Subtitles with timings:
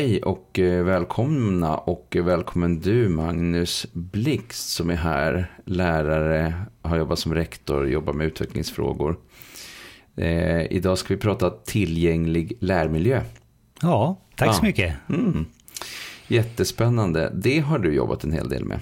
[0.00, 5.52] hej och eh, välkomna och välkommen du Magnus Blixt som är här.
[5.64, 9.16] Lärare, har jobbat som rektor, jobbar med utvecklingsfrågor.
[10.16, 13.22] Eh, idag ska vi prata tillgänglig lärmiljö.
[13.82, 14.52] Ja, tack Ja.
[14.52, 14.94] så mycket.
[15.08, 15.44] Mm.
[16.28, 17.32] Jättespännande.
[17.34, 18.80] Det har du jobbat en hel del med.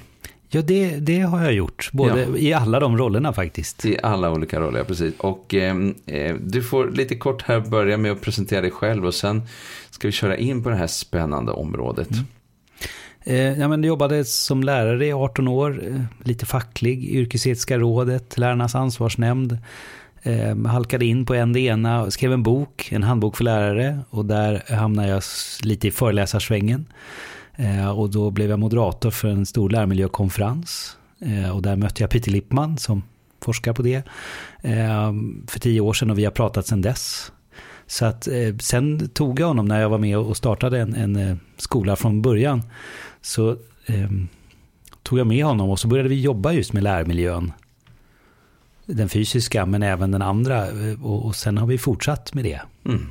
[0.51, 1.91] Ja, det, det har jag gjort.
[1.93, 2.37] Både Ja.
[2.37, 3.85] i alla de rollerna faktiskt.
[3.85, 5.15] I alla olika roller, ja, precis.
[5.19, 9.15] Och ehm, eh, du får lite kort här börja med att presentera dig själv och
[9.15, 9.43] sen
[9.91, 12.09] ska vi köra in på det här spännande området.
[13.25, 15.83] Eh, ja, men jag jobbade som lärare i 18 år.
[15.89, 19.59] Eh, lite facklig, yrkesetiska rådet, lärarnas ansvarsnämnd.
[20.23, 23.99] Eh, halkade in på en det ena, skrev en bok, en handbok för lärare.
[24.11, 25.23] Och där hamnade jag
[25.63, 26.87] lite i föreläsarsvängen.
[27.59, 30.97] Eh, och då blev jag moderator för en stor lärmiljökonferens.
[31.21, 33.03] Eh, och där mötte jag Peter Lippman som
[33.41, 34.03] forskar på det.
[34.63, 35.13] Eh,
[35.47, 37.33] för tio år sedan och vi har pratat sedan dess.
[37.87, 38.29] Så att
[38.61, 42.63] sen tog jag honom när jag var med och startade en, en skola från början.
[43.21, 44.29] Så ehm,
[45.03, 47.53] tog jag med honom och så började vi jobba just med lärmiljön.
[48.87, 50.67] Den fysiska men även den andra.
[51.03, 52.61] Och, och sen har vi fortsatt med det.
[52.85, 53.07] Mm.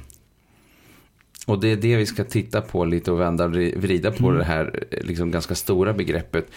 [1.47, 4.31] Och det är det vi ska titta på lite och vända och vri- vrida på
[4.31, 6.47] det här liksom ganska stora begreppet.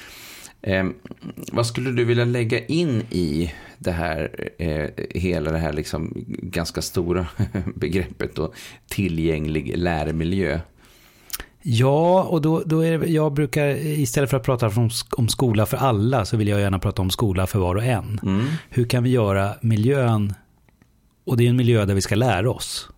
[0.62, 0.84] Eh,
[1.52, 6.82] vad skulle du vilja lägga in i det här, eh, hela det här liksom ganska
[6.82, 7.26] stora
[7.74, 8.52] begreppet då,
[8.88, 10.60] tillgänglig lärmiljö?
[11.62, 15.66] Ja, och då, då är det, jag brukar istället för att prata om, om skola
[15.66, 18.20] för alla så vill jag gärna prata om skola för var och en.
[18.22, 18.46] Mm.
[18.68, 20.34] Hur kan vi göra miljön,
[21.24, 22.88] och det är en miljö där vi ska lära oss.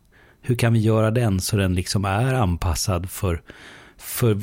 [0.43, 3.43] Hur kan vi göra den så den liksom är anpassad för,
[3.97, 4.37] för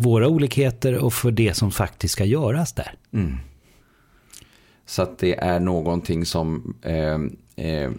[0.00, 2.94] våra olikheter och för det som faktiskt ska göras där.
[3.12, 3.36] Mm.
[4.86, 7.90] Så att det är någonting som eh, eh,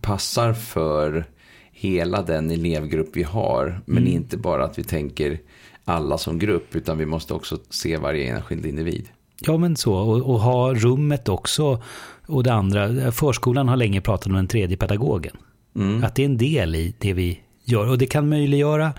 [0.00, 1.24] passar för
[1.72, 3.80] hela den elevgrupp vi har.
[3.86, 4.12] Men Mm.
[4.14, 5.38] inte bara att vi tänker
[5.84, 9.08] alla som grupp, utan vi måste också se varje enskild individ.
[9.40, 9.94] Ja, men så.
[9.94, 11.82] Och, och ha rummet också.
[12.26, 15.36] Och det andra, förskolan har länge pratat om den tredje pedagogen.
[15.76, 16.04] Mm.
[16.04, 17.88] Att det är en del i det vi gör.
[17.88, 18.92] Och det kan möjliggöra,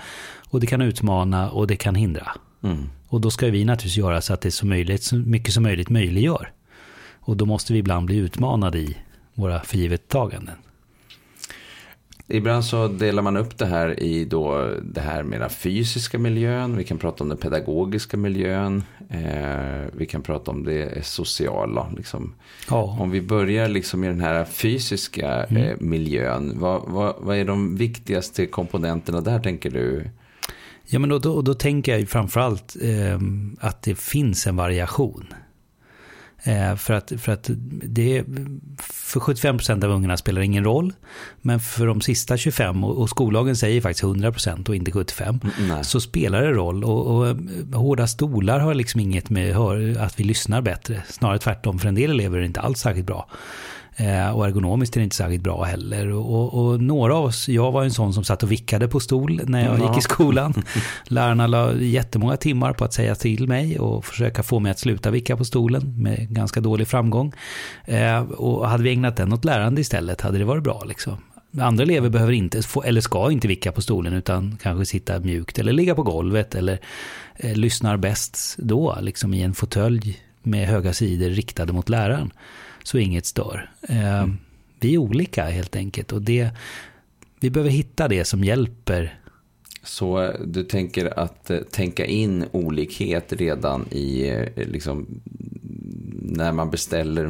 [0.49, 2.27] och det kan utmana och det kan hindra.
[2.63, 2.89] Mm.
[3.07, 5.89] Och då ska vi naturligtvis göra så att det så, möjligt, så mycket som möjligt
[5.89, 6.51] möjliggör.
[7.19, 8.97] Och då måste vi ibland bli utmanade i
[9.33, 10.55] våra förgivettaganden.
[12.31, 16.77] Ibland så delar man upp det här i då det här med den fysiska miljön.
[16.77, 18.83] Vi kan prata om den pedagogiska miljön.
[19.09, 21.91] Eh, vi kan prata om det sociala.
[21.97, 22.33] Liksom.
[22.69, 26.59] Ja, Om vi börjar liksom i den här fysiska eh, miljön.
[26.59, 30.03] Vad, vad, vad är de viktigaste komponenterna där tänker du?
[30.91, 33.19] ja men då, då, då tänker jag framförallt eh,
[33.59, 35.33] att det finns en variation.
[36.43, 37.49] Eh, för att, för att
[37.83, 38.23] det,
[38.77, 40.93] för 75% av ungarna spelar det ingen roll.
[41.41, 45.49] Men för de sista 25, och, skollagen säger faktiskt 100% och inte 75%.
[45.59, 45.83] Nej.
[45.83, 46.83] så spelar det roll.
[46.83, 47.35] Och, och eh,
[47.73, 49.57] hårda stolar har liksom inget med
[49.97, 51.03] att vi lyssnar bättre.
[51.09, 53.27] Snarare tvärtom, för en del elever är det inte alls särskilt bra.
[53.95, 56.07] Eh, och ergonomiskt är det inte särskilt bra heller.
[56.11, 59.41] Och, och, några av oss, jag var en sån som satt och vickade på stol
[59.45, 59.87] när jag Ja.
[59.87, 60.53] gick i skolan.
[61.07, 65.11] Lärarna la jättemånga timmar på att säga till mig och försöka få mig att sluta
[65.11, 67.33] vicka på stolen med ganska dålig framgång.
[67.85, 70.83] Eh, och hade vi ägnat den åt lärande istället hade det varit bra.
[70.87, 71.17] Liksom.
[71.59, 75.73] Andra elever behöver inte, eller ska inte vicka på stolen utan kanske sitta mjukt eller
[75.73, 76.79] ligga på golvet eller
[77.35, 82.31] eh, lyssnar bäst då, liksom i en fåtölj med höga sidor riktade mot läraren.
[82.83, 83.71] Så inget stör.
[83.89, 84.27] Eh,
[84.79, 86.49] Vi är olika helt enkelt och det,
[87.39, 89.19] vi behöver hitta det som hjälper.
[89.83, 95.07] Så eh, du tänker att eh, tänka in olikhet redan i eh, liksom
[96.21, 97.27] när man beställer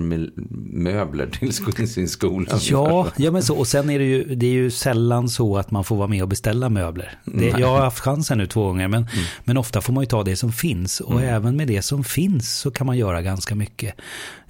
[0.74, 2.60] möbler till sin skola?
[2.62, 3.58] Ja, ja men så.
[3.58, 6.22] Och sen är det ju, det är ju sällan så att man får vara med
[6.22, 7.20] och beställa möbler.
[7.26, 9.08] Det, jag har haft chansen nu två gånger, men,
[9.44, 11.00] men ofta får man ju ta det som finns.
[11.00, 13.96] Och även med det som finns så kan man göra ganska mycket.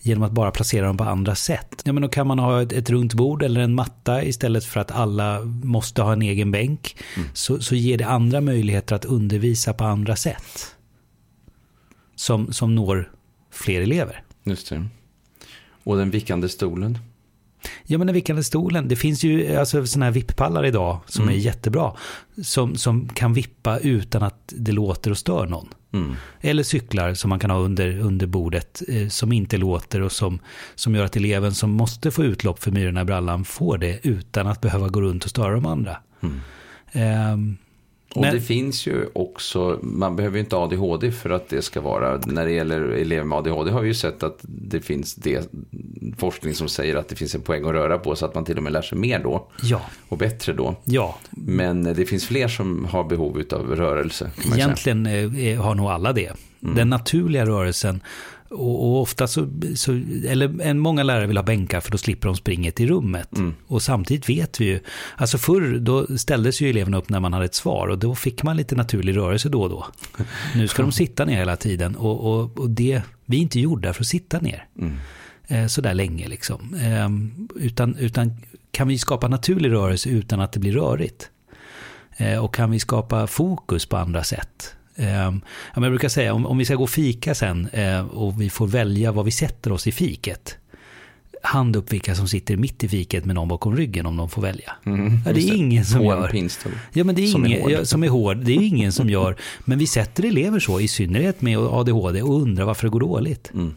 [0.01, 1.81] Genom att bara placera dem på andra sätt.
[1.83, 4.79] Ja, men då kan man ha ett, ett runt bord eller en matta istället för
[4.79, 6.95] att alla måste ha en egen bänk.
[7.33, 10.75] Så, så ger det andra möjligheter att undervisa på andra sätt.
[12.15, 13.11] Som, som når
[13.61, 14.23] fler elever.
[14.43, 14.85] Just det.
[15.83, 16.97] Och den vickande stolen?
[17.83, 21.33] Ja men den vickande stolen, det finns ju alltså sådana här vipppallar idag som är
[21.33, 21.93] jättebra.
[22.43, 25.67] Som, som kan vippa utan att det låter och stör någon.
[25.93, 26.15] Mm.
[26.41, 30.39] Eller cyklar som man kan ha under, under bordet eh, som inte låter och som,
[30.75, 34.47] som gör att eleven som måste få utlopp för myrorna i brallan får det utan
[34.47, 35.97] att behöva gå runt och störa de andra.
[36.91, 37.57] Ehm,
[38.15, 41.81] Och Men- det finns ju också, man behöver ju inte ADHD för att det ska
[41.81, 45.49] vara, när det gäller elever med ADHD har vi ju sett att det finns det
[46.17, 48.57] forskning som säger att det finns en poäng att röra på så att man till
[48.57, 49.47] och med lär sig mer då.
[49.63, 49.81] Ja.
[50.09, 50.75] Och bättre då.
[50.83, 51.17] Ja.
[51.29, 54.31] Men det finns fler som har behov av rörelse.
[54.55, 55.61] Egentligen säga.
[55.61, 56.31] har nog alla det.
[56.63, 56.75] Mm.
[56.75, 58.01] Den naturliga rörelsen
[58.51, 59.91] och, och, ofta så, så,
[60.27, 63.37] eller en, många lärare vill ha bänkar för då slipper de springet i rummet.
[63.37, 63.55] Mm.
[63.67, 64.79] Och samtidigt vet vi ju,
[65.15, 68.43] alltså förr då ställdes ju eleverna upp när man hade ett svar och då fick
[68.43, 69.85] man lite naturlig rörelse då och då.
[70.55, 73.93] Nu ska de sitta ner hela tiden och, och, och det, vi är inte gjorda
[73.93, 74.65] för att sitta ner.
[74.79, 74.97] Mm.
[75.47, 76.73] Eh, sådär länge liksom.
[76.73, 77.09] Eh,
[77.65, 78.35] utan, utan
[78.71, 81.29] kan vi skapa naturlig rörelse utan att det blir rörigt?
[82.17, 84.75] Eh, och kan vi skapa fokus på andra sätt?
[84.95, 85.31] Eh,
[85.73, 88.67] jag brukar säga om, om vi ska gå och fika sen eh, och vi får
[88.67, 90.57] välja var vi sätter oss i fiket.
[91.43, 94.41] Hand upp vilka som sitter mitt i fiket med någon bakom ryggen om de får
[94.41, 94.71] välja.
[94.85, 96.29] Mm, ja, det är ingen som gör.
[96.29, 96.71] Pinstol.
[96.93, 97.71] Ja, men det är som, ingen, är hård.
[97.71, 98.37] Ja, som är hård.
[98.37, 99.35] Det är ingen som gör.
[99.59, 103.51] Men vi sätter elever så, i synnerhet med ADHD och undrar varför det går dåligt.
[103.53, 103.73] Mm.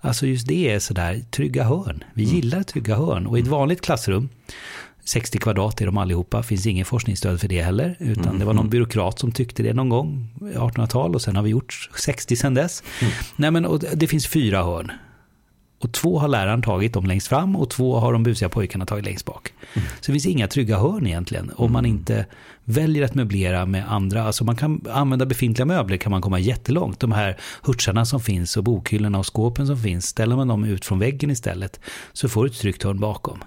[0.00, 2.04] Alltså just det är sådär, trygga hörn.
[2.14, 2.36] Vi mm.
[2.36, 3.26] gillar trygga hörn.
[3.26, 4.28] Och i ett vanligt klassrum
[5.08, 7.96] 60 kvadrat är de allihopa, finns ingen forskningsstöd för det heller.
[7.98, 8.38] Utan mm.
[8.38, 8.70] det var någon mm.
[8.70, 12.82] byråkrat som tyckte det någon gång, 1800-tal, och sen har vi gjort 60 sen dess.
[13.00, 13.12] Mm.
[13.36, 14.92] Nej, men, och det finns fyra hörn.
[15.80, 19.04] Och två har läraren tagit dem längst fram och två har de busiga pojkarna tagit
[19.04, 19.52] längst bak.
[19.74, 19.88] Mm.
[20.00, 21.52] Så det finns inga trygga hörn egentligen.
[21.56, 21.96] Om man mm.
[21.96, 22.26] inte
[22.64, 27.00] väljer att möblera med andra, alltså man kan använda befintliga möbler kan man komma jättelångt.
[27.00, 30.84] De här hurtsarna som finns och bokhyllorna och skåpen som finns, ställer man dem ut
[30.84, 31.80] från väggen istället
[32.12, 33.38] så får du ett tryggt hörn bakom.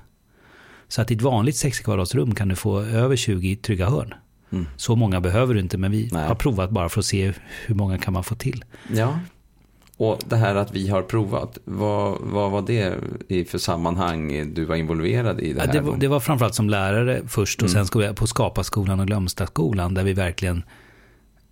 [0.91, 4.13] Så att i ett vanligt 60 kvadratsrum kan du få över 20 trygga hörn.
[4.51, 4.67] Mm.
[4.77, 6.27] Så många behöver du inte, men vi Nej.
[6.27, 7.33] har provat bara för att se
[7.65, 8.65] hur många kan man få till.
[8.93, 9.19] Ja,
[9.97, 12.97] och det här att vi har provat, vad, vad var det
[13.27, 15.53] i för sammanhang du var involverad i?
[15.53, 15.73] Det, här?
[15.73, 17.85] det, var, det var framförallt som lärare först och mm.
[17.85, 20.63] sen på Skaparskolan och Glömstaskolan där vi verkligen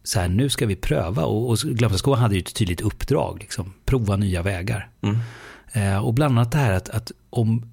[0.03, 1.25] så här, nu ska vi pröva.
[1.25, 4.89] Och, och Glömstaskolan hade ju ett tydligt uppdrag, liksom, prova nya vägar.
[5.01, 5.17] Mm.
[5.73, 7.71] Eh, och bland annat det här att, att om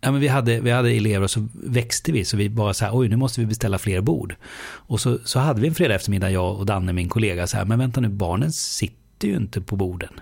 [0.00, 2.84] Ja, men vi, hade, vi hade elever och så växte vi, så vi bara så
[2.84, 4.34] här, oj nu måste vi beställa fler bord.
[4.62, 7.64] Och så, så hade vi en fredag eftermiddag, jag och Danne, min kollega, så här,
[7.64, 10.20] men vänta nu, barnen sitter ju inte på borden.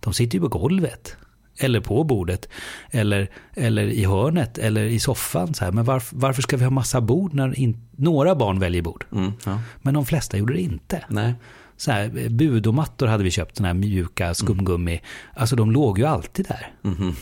[0.00, 1.16] De sitter ju på golvet.
[1.58, 2.48] Eller på bordet.
[2.90, 4.58] Eller, eller i hörnet.
[4.58, 5.54] Eller i soffan.
[5.54, 5.72] Så här.
[5.72, 9.04] Men varför, varför ska vi ha massa bord när in, några barn väljer bord?
[9.12, 9.60] Mm, ja.
[9.82, 11.04] Men de flesta gjorde det inte.
[11.08, 11.34] Nej
[11.80, 14.92] så här, budomattor hade vi köpt, sådana här mjuka skumgummi.
[14.92, 15.04] Mm.
[15.34, 16.72] Alltså de låg ju alltid där.
[16.84, 17.14] Mm.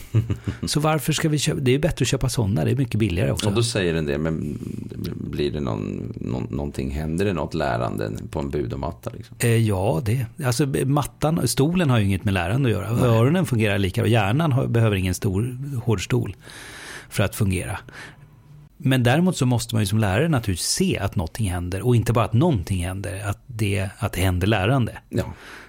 [0.67, 3.31] så varför ska vi köpa, det är bättre att köpa sådana, det är mycket billigare
[3.31, 3.49] också.
[3.49, 4.59] Och då säger en del, men
[5.31, 9.09] blir det någon, någon, någonting, händer det något lärande på en budomatta?
[9.17, 9.37] Liksom?
[9.39, 12.91] Eh, ja, det, alltså mattan, stolen har ju inget med lärande att göra.
[12.91, 13.03] Nej.
[13.03, 16.35] Öronen fungerar lika, och hjärnan har, behöver ingen stor hård stol
[17.09, 17.79] för att fungera.
[18.81, 22.13] Men däremot så måste man ju som lärare naturligtvis se att någonting händer och inte
[22.13, 24.97] bara att någonting händer, att det, att det händer lärande.
[25.09, 25.23] Ja.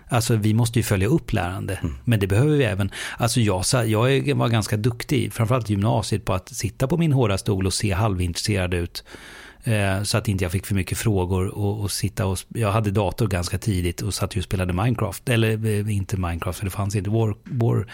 [0.09, 1.75] Alltså vi måste ju följa upp lärande.
[1.83, 1.95] Mm.
[2.05, 2.91] Men det behöver vi även.
[3.19, 7.39] Alltså jag, jag var ganska duktig, framförallt i gymnasiet, på att sitta på min hårda
[7.39, 9.05] stol och se halvintresserad ut.
[9.65, 12.39] Eh, så att inte jag fick för mycket frågor och, och, sitta och...
[12.49, 15.29] Jag hade dator ganska tidigt och satt ju och spelade Minecraft.
[15.29, 17.11] Eller eh, inte Minecraft, för det fanns inte.
[17.11, 17.87] War, War,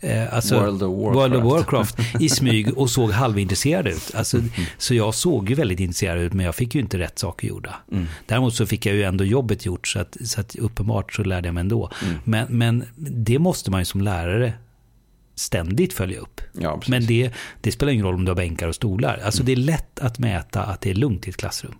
[0.00, 1.16] eh, alltså, World, of Warcraft.
[1.16, 4.14] World of Warcraft i smyg och såg halvintresserad ut.
[4.14, 4.50] Alltså, mm.
[4.78, 7.74] Så jag såg ju väldigt intresserad ut, men jag fick ju inte rätt saker gjorda.
[7.92, 8.06] Mm.
[8.26, 11.48] Däremot så fick jag ju ändå jobbet gjort, så att, så att uppenbart så lärde
[11.48, 11.90] jag mig ändå.
[12.02, 12.18] Mm.
[12.24, 14.52] Men, men det måste man ju som lärare
[15.38, 16.40] ständigt följa upp.
[16.52, 19.20] Ja, Men det, det, spelar ingen roll om du har bänkar och stolar.
[19.24, 19.46] Alltså mm.
[19.46, 21.74] det är lätt att mäta att det är lugnt i ett klassrum.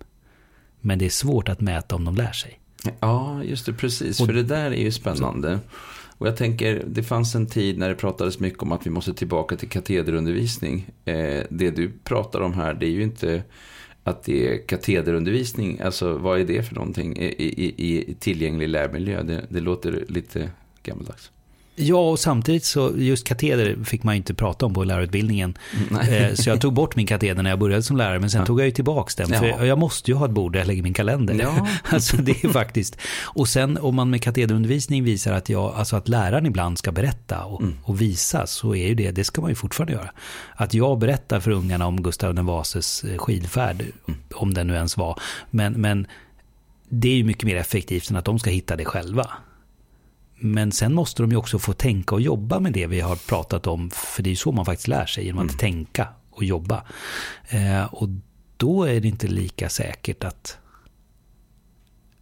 [0.81, 2.59] Men det är svårt att mäta om de lär sig.
[2.99, 4.19] Ja, just det, precis.
[4.19, 5.59] Och, För det där är ju spännande.
[6.17, 9.13] Och jag tänker, det fanns en tid när det pratades mycket om att vi måste
[9.13, 10.89] tillbaka till katederundervisning.
[11.05, 13.43] Eh, det du pratar om här, det är ju inte
[14.03, 15.79] att det är katederundervisning.
[15.81, 19.23] Alltså vad är det för någonting i, i, i tillgänglig lärmiljö?
[19.23, 20.49] Det, det låter lite
[20.83, 21.31] gammaldags.
[21.81, 25.57] Ja, och samtidigt så, just kateder fick man ju inte prata om på lärarutbildningen.
[25.91, 26.35] Mm.
[26.35, 28.45] Så jag tog bort min kateder när jag började som lärare, men sen ja.
[28.45, 29.33] tog jag ju tillbaka den.
[29.33, 29.39] Ja.
[29.57, 31.35] För jag måste ju ha ett bord där jag lägger min kalender.
[31.41, 31.67] Ja.
[31.83, 32.97] alltså det är faktiskt.
[33.23, 37.43] Och sen om man med katederundervisning visar att, jag, alltså att läraren ibland ska berätta
[37.43, 37.75] och, mm.
[37.83, 40.11] och visa, så är ju det, det ska man ju fortfarande göra.
[40.55, 44.19] Att jag berättar för ungarna om Gustav den Vases eh, skidfärd, mm.
[44.33, 45.19] om den nu ens var.
[45.49, 46.07] Men, men
[46.89, 49.29] det är ju mycket mer effektivt än att de ska hitta det själva.
[50.39, 53.67] Men sen måste de ju också få tänka och jobba med det vi har pratat
[53.67, 53.89] om.
[53.89, 55.57] För det är ju så man faktiskt lär sig, genom att mm.
[55.57, 56.83] tänka och jobba.
[57.49, 58.09] Eh, och
[58.57, 60.57] då är det inte lika säkert att,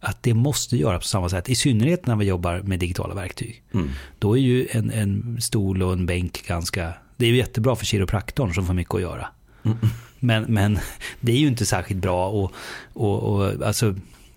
[0.00, 1.48] att det måste göras på samma sätt.
[1.48, 3.62] I synnerhet när vi jobbar med digitala verktyg.
[3.74, 3.90] Mm.
[4.18, 6.94] Då är ju en, en stol och en bänk ganska...
[7.16, 9.28] Det är ju jättebra för kiropraktorn som får mycket att göra.
[9.64, 9.78] Mm.
[10.18, 10.78] Men, men
[11.20, 12.28] det är ju inte särskilt bra.
[12.28, 12.52] Och,
[12.92, 13.94] och, och alltså,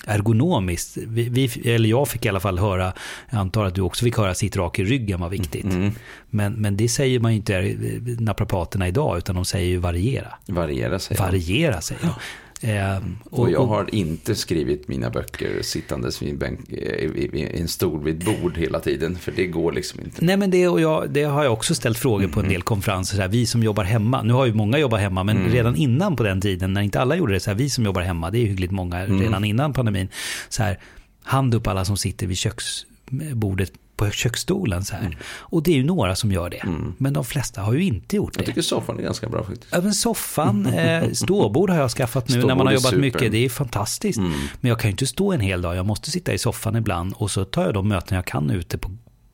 [0.08, 0.98] ergonomiskt.
[0.98, 2.93] Vi, vi, eller jag fick i alla fall höra,
[3.29, 5.63] jag antar att du också fick höra, sitt rak i ryggen var viktigt.
[5.63, 5.91] Mm.
[6.29, 7.77] Men, men det säger man ju inte
[8.20, 10.34] naprapaterna idag, utan de säger ju variera.
[10.46, 12.15] Variera säger Variera säger ja.
[12.63, 12.98] Eh,
[13.30, 17.68] och, och, jag har inte skrivit mina böcker sittandes vid en, bänk, eh, vid en
[17.68, 19.15] stol vid ett bord hela tiden.
[19.15, 20.25] För det går liksom inte.
[20.25, 22.53] Nej, men det, och jag, det har jag också ställt frågor på en mm.
[22.53, 23.15] del konferenser.
[23.15, 24.22] Så här, vi som jobbar hemma.
[24.22, 25.51] Nu har ju många jobbat hemma, men mm.
[25.51, 28.01] redan innan på den tiden, när inte alla gjorde det, så här, vi som jobbar
[28.01, 29.22] hemma, det är hyggligt många mm.
[29.22, 30.08] redan innan pandemin.
[30.50, 30.80] Så här,
[31.24, 33.72] hand upp alla som sitter vid köksbordet
[34.05, 34.86] på köksstolen.
[34.86, 35.05] Så här.
[35.05, 35.17] Mm.
[35.25, 36.58] Och det är ju några som gör det.
[36.58, 36.93] Mm.
[36.98, 38.39] Men de flesta har ju inte gjort det.
[38.39, 39.74] Jag tycker soffan är ganska bra faktiskt.
[39.74, 43.01] Även soffan, eh, ståbord har jag skaffat nu ståbord när man har jobbat super.
[43.01, 43.31] mycket.
[43.31, 44.20] Det är fantastiskt.
[44.20, 44.31] Mm.
[44.62, 45.75] Men jag kan ju inte stå en hel dag.
[45.75, 48.77] Jag måste sitta i soffan ibland och så tar jag de möten jag kan ute
[48.77, 48.91] på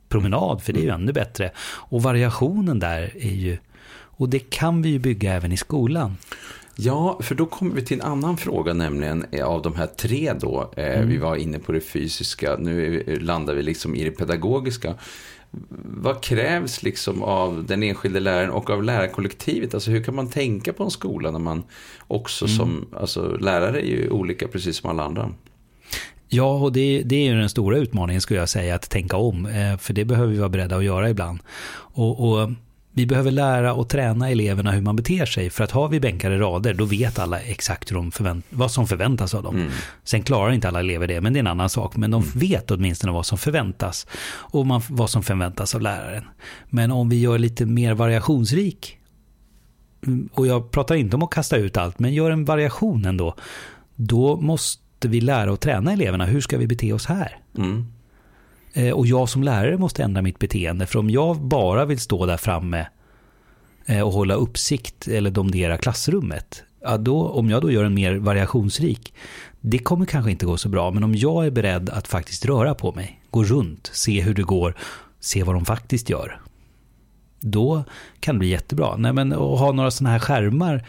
[0.09, 0.61] promenad.
[0.61, 1.01] För det är ju mm.
[1.01, 1.51] ännu bättre.
[1.59, 3.57] Och variationen där är ju...
[4.19, 6.17] Och det kan vi ju bygga även i skolan.
[6.79, 10.33] Ja, för då kommer vi till en annan fråga, nämligen eh, av de här tre
[10.39, 10.71] då.
[10.77, 11.09] Eh, mm.
[11.09, 14.93] Vi var inne på det fysiska, nu landar vi liksom i det pedagogiska.
[15.83, 19.73] Vad krävs liksom av den enskilde läraren och av lärarkollektivet?
[19.73, 21.63] Alltså hur kan man tänka på en skola när man
[22.07, 22.57] också mm.
[22.57, 25.31] som, alltså lärare är ju olika precis som alla andra.
[26.29, 29.45] Ja, och det, det är ju den stora utmaningen skulle jag säga, att tänka om.
[29.45, 31.39] Eh, för det behöver vi vara beredda att göra ibland.
[31.73, 32.49] Och, och
[32.97, 35.49] vi behöver lära och träna eleverna hur man beter sig.
[35.49, 39.43] För att har vi bänkade rader, då vet alla exakt förvänt vad som förväntas av
[39.43, 39.55] dem.
[39.55, 39.71] Mm.
[40.03, 41.95] Sen klarar inte alla elever det, men det är en annan sak.
[41.95, 42.33] Men de mm.
[42.35, 44.07] vet åtminstone vad som förväntas.
[44.27, 46.23] Och man, vad som förväntas av läraren.
[46.69, 48.97] Men om vi gör lite mer variationsrik,
[50.31, 53.35] och jag pratar inte om att kasta ut allt, men gör en variation ändå.
[53.95, 56.25] Då måste vi lära och träna eleverna.
[56.25, 57.39] Hur ska vi bete oss här?
[57.57, 57.85] Mm.
[58.77, 60.85] Eh, och jag som lärare måste ändra mitt beteende.
[60.85, 62.87] För om jag bara vill stå där framme
[63.85, 66.63] eh, och hålla uppsikt eller domdera klassrummet.
[66.81, 69.13] Ja, då, om jag då gör en mer variationsrik,
[69.61, 70.91] det kommer kanske inte gå så bra.
[70.91, 74.43] Men om jag är beredd att faktiskt röra på mig, gå runt, se hur det
[74.43, 74.75] går,
[75.19, 76.41] se vad de faktiskt gör.
[77.39, 77.83] Då
[78.19, 78.95] kan det bli jättebra.
[78.97, 80.85] Nej, men att ha några sådana här skärmar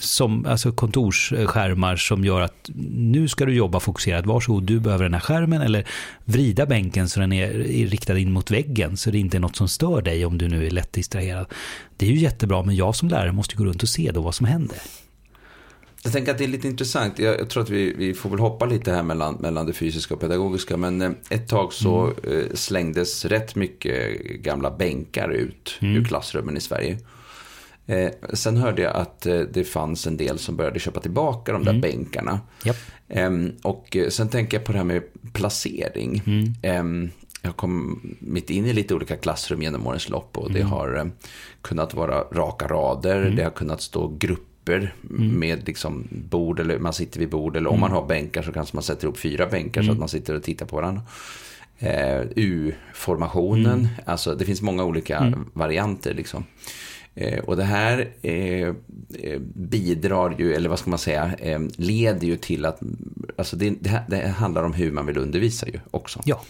[0.00, 5.14] som, alltså kontorsskärmar som gör att nu ska du jobba fokuserat, varsågod du behöver den
[5.14, 5.88] här skärmen eller
[6.24, 7.48] vrida bänken så den är,
[7.88, 10.66] riktad in mot väggen så det inte är något som stör dig om du nu
[10.66, 11.46] är lätt distraherad.
[11.96, 14.34] Det är ju jättebra men jag som lärare måste gå runt och se då vad
[14.34, 14.78] som händer.
[16.04, 17.18] Jag tänker att det är lite intressant.
[17.18, 20.14] Jag, jag tror att vi, vi, får väl hoppa lite här mellan, mellan det fysiska
[20.14, 20.76] och pedagogiska.
[20.76, 22.40] Men eh, ett tag så mm.
[22.40, 25.96] Eh, slängdes rätt mycket gamla bänkar ut mm.
[25.96, 26.98] ur klassrummen i Sverige.
[27.86, 31.64] Eh, sen hörde jag att eh, det fanns en del som började köpa tillbaka de
[31.64, 31.80] där mm.
[31.80, 32.40] bänkarna.
[32.66, 32.76] Yep.
[33.08, 33.30] Eh,
[33.62, 36.22] och sen tänker jag på det här med placering.
[36.26, 36.54] Mm.
[36.62, 37.10] Ehm,
[37.42, 40.72] jag kom mitt in i lite olika klassrum genom årens lopp och det mm.
[40.72, 41.04] har eh,
[41.62, 43.36] kunnat vara raka rader, mm.
[43.36, 45.38] det har kunnat stå grupper mm.
[45.38, 48.76] med liksom bord eller man sitter vid bord eller om man har bänkar så kanske
[48.76, 51.02] man sätter upp fyra bänkar så att man sitter och tittar på varandra.
[51.78, 56.44] Eh, U-formationen, alltså det finns många olika varianter liksom.
[57.14, 58.68] Eh, och det här eh,
[59.18, 61.30] eh, bidrar ju, eller vad ska man säga,
[61.76, 62.80] leder ju till att,
[63.36, 63.74] alltså det,
[64.08, 66.20] det, handlar om hur man vill undervisa ju också.
[66.24, 66.42] Ja.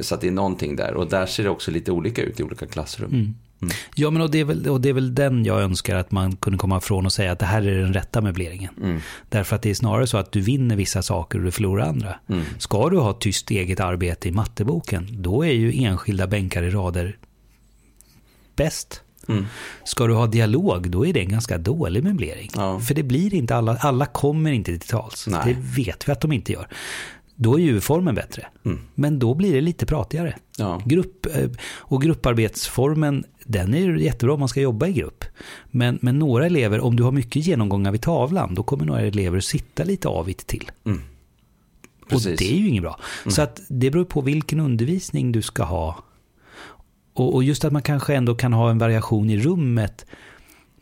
[0.00, 0.94] Så att det är någonting där.
[0.94, 3.10] Och där ser det också lite olika ut i olika klassrum.
[3.12, 3.34] Mm.
[3.62, 3.74] Mm.
[3.94, 6.36] Ja, men och det, är väl, och det är väl den jag önskar att man
[6.36, 8.74] kunde komma ifrån och säga att det här är den rätta möbleringen.
[8.82, 9.00] Mm.
[9.28, 12.14] Därför att det är snarare så att du vinner vissa saker och du förlorar andra.
[12.28, 12.44] Mm.
[12.58, 17.18] Ska du ha tyst eget arbete i matteboken, då är ju enskilda bänkar i rader
[18.56, 19.02] bäst.
[19.28, 19.46] Mm.
[19.84, 22.50] Ska du ha dialog, då är det en ganska dålig möblering.
[22.54, 22.80] Ja.
[22.80, 25.26] För det blir inte alla, alla kommer inte till tals.
[25.26, 25.40] Nej.
[25.44, 26.68] Det vet vi att de inte gör.
[27.40, 28.46] Då är ju formen bättre.
[28.64, 28.78] Mm.
[28.94, 30.36] Men då blir det lite pratigare.
[30.56, 30.82] Ja.
[30.84, 35.24] Grupp, eh, och grupparbetsformen, den är jättebra om man ska jobba i grupp.
[35.70, 39.40] Men, men några elever, om du har mycket genomgångar vid tavlan, då kommer några elever
[39.40, 40.70] sitta lite avigt till.
[40.84, 41.00] Mm.
[42.12, 43.00] Och det är ju inget bra.
[43.24, 43.32] Mm.
[43.32, 46.04] Så att det beror på vilken undervisning du ska ha
[47.20, 50.06] och, och, just att man kanske ändå kan ha en variation i rummet.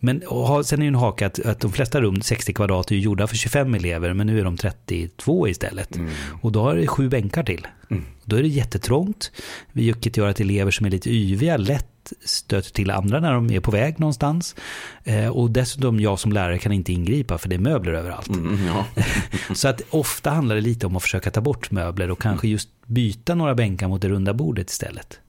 [0.00, 2.94] Men ha, sen är ju en hake att, att de flesta rum, 60 kvadrat, är
[2.94, 5.96] ju gjorda för 25 elever, men nu är de 32 istället.
[5.96, 6.10] Mm.
[6.42, 7.66] Och då har det sju bänkar till.
[7.90, 8.04] Mm.
[8.24, 9.32] Då är det jättetrångt,
[9.72, 13.60] vilket gör att elever som är lite yviga lätt stöter till andra när de är
[13.60, 14.56] på väg någonstans.
[15.04, 18.28] Eh, och dessutom jag som lärare kan inte ingripa för det är möbler överallt.
[18.28, 18.86] Mm, ja.
[19.54, 22.68] Så att ofta handlar det lite om att försöka ta bort möbler och kanske just
[22.86, 25.20] byta några bänkar mot det runda bordet istället.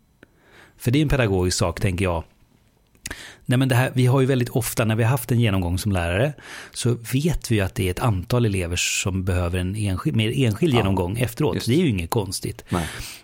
[0.77, 2.23] För det är en pedagogisk sak, tänker jag.
[3.45, 5.77] Nej, men det här, vi har ju väldigt ofta när vi har haft en genomgång
[5.77, 6.33] som lärare
[6.73, 10.73] så vet vi att det är ett antal elever som behöver en enskild, mer enskild
[10.73, 11.55] ja, genomgång efteråt.
[11.55, 11.67] Just.
[11.67, 12.65] Det är ju inget konstigt.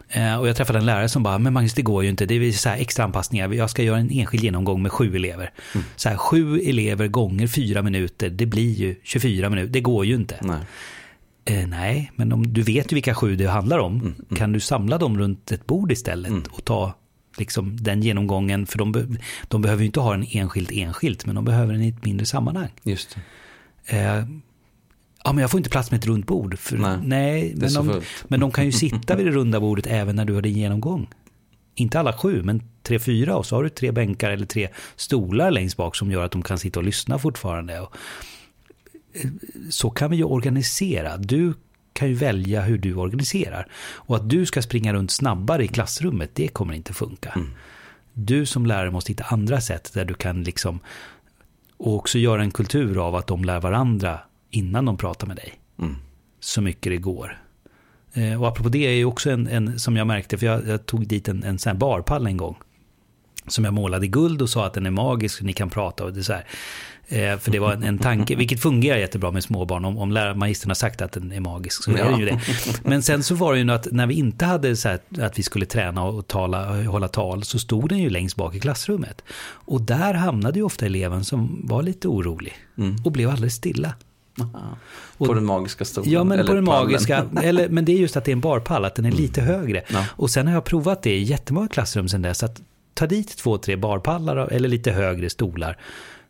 [0.10, 2.36] Eh, och jag träffade en lärare som bara, men Magnus det går ju inte, det
[2.36, 5.52] är så här extra anpassningar, jag ska göra en enskild genomgång med sju elever.
[5.74, 5.86] Mm.
[5.96, 10.16] Så här, sju elever gånger fyra minuter, det blir ju 24 minuter, det går ju
[10.16, 10.38] inte.
[10.42, 10.58] Nej.
[11.46, 14.00] Eh, nej, men om, du vet ju vilka sju det handlar om.
[14.00, 16.94] Mm, Kan du samla dem runt ett bord istället och ta
[17.38, 18.66] liksom, den genomgången?
[18.66, 19.08] För de, be-
[19.48, 22.26] de behöver ju inte ha den enskilt enskilt, men de behöver den i ett mindre
[22.26, 22.70] sammanhang.
[22.84, 23.18] Just.
[23.86, 24.00] Eh,
[25.24, 26.60] ja, men jag får inte plats med ett runt bord.
[26.60, 30.16] För, Nej, nej, men, de, men de kan ju sitta vid det runda bordet även
[30.16, 31.10] när du har din genomgång.
[31.76, 35.52] Inte alla sju, men tre, fyra och så har du tre bänkar eller tre stolar
[35.52, 37.80] längst bak som gör att de kan sitta och lyssna fortfarande.
[37.80, 37.96] Och,
[39.14, 39.30] eh,
[39.70, 41.18] så kan vi ju organisera.
[41.18, 41.54] Du
[41.94, 43.68] kan ju välja hur du organiserar.
[43.96, 47.34] Och att du ska springa runt snabbare i klassrummet, det kommer inte funka.
[48.14, 50.80] Du som lärare måste hitta andra sätt där du kan liksom
[51.78, 54.20] och också göra en kultur av att de lär varandra
[54.50, 55.54] innan de pratar med dig.
[55.80, 55.96] Mm.
[56.40, 57.42] Så mycket det går.
[58.14, 60.86] Eh, och apropå det är ju också en, en som jag märkte, för jag, jag
[60.86, 62.58] tog dit en, en sån här barpall en gång.
[63.48, 66.04] Som jag målade i guld och sa att den är magisk och ni kan prata
[66.04, 66.46] och det så här.
[67.08, 69.86] Eh, för det var en, en tanke, vilket fungerar jättebra med småbarn.
[69.86, 72.40] Om, om lärarmagistern har sagt att den är magisk så är den ju det.
[72.84, 75.44] Men sen så var det ju att när vi inte hade så här, att vi
[75.44, 79.24] skulle träna och tala, hålla tal så stod den ju längst bak i klassrummet.
[79.46, 82.54] Och där hamnade ju ofta eleven som var lite orolig
[83.06, 83.94] och blev alldeles stilla.
[85.18, 86.12] På den magiska stolen?
[86.12, 86.84] Ja, men eller på den pallen.
[86.84, 87.26] magiska.
[87.44, 89.80] Eller, men det är just att det är en barpall, att den är lite högre.
[89.80, 90.02] Mm.
[90.02, 90.08] Ja.
[90.12, 92.44] Och sen har jag provat det i jättemånga klassrum sen dess.
[92.44, 92.62] Att
[92.94, 95.78] ta dit två, tre barpallar eller lite högre stolar.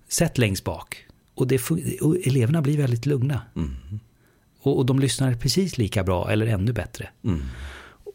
[0.08, 1.06] Sätt längst bak.
[1.36, 1.62] Och, det,
[2.02, 3.42] och eleverna blir väldigt lugna.
[3.56, 3.76] Mm.
[4.62, 7.10] Och, och de lyssnar precis lika bra eller ännu bättre.
[7.24, 7.42] Mm.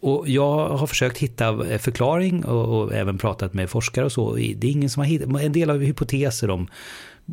[0.00, 4.34] Och jag har försökt hitta förklaring och, och även pratat med forskare och så.
[4.34, 6.68] Det är ingen som har hittat, en del har hypoteser om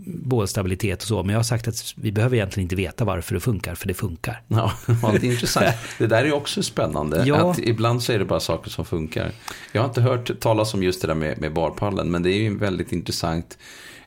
[0.04, 1.24] bålstabilitet och så.
[1.24, 3.94] Men jag har sagt att vi behöver egentligen inte veta varför det funkar, för det
[3.94, 4.42] funkar.
[4.48, 5.66] Ja, det är intressant.
[5.98, 7.24] Det där är också spännande.
[7.26, 7.52] Ja.
[7.52, 9.32] Att ibland så är det bara saker som funkar.
[9.72, 12.38] Jag har inte hört talas om just det där med, med barpallen, men det är
[12.38, 13.58] ju en väldigt intressant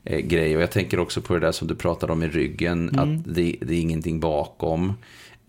[0.05, 0.57] eh, grej.
[0.57, 3.01] Och jag tänker också på det där som du pratade om i ryggen, Mm.
[3.19, 4.93] att det, det är ingenting bakom.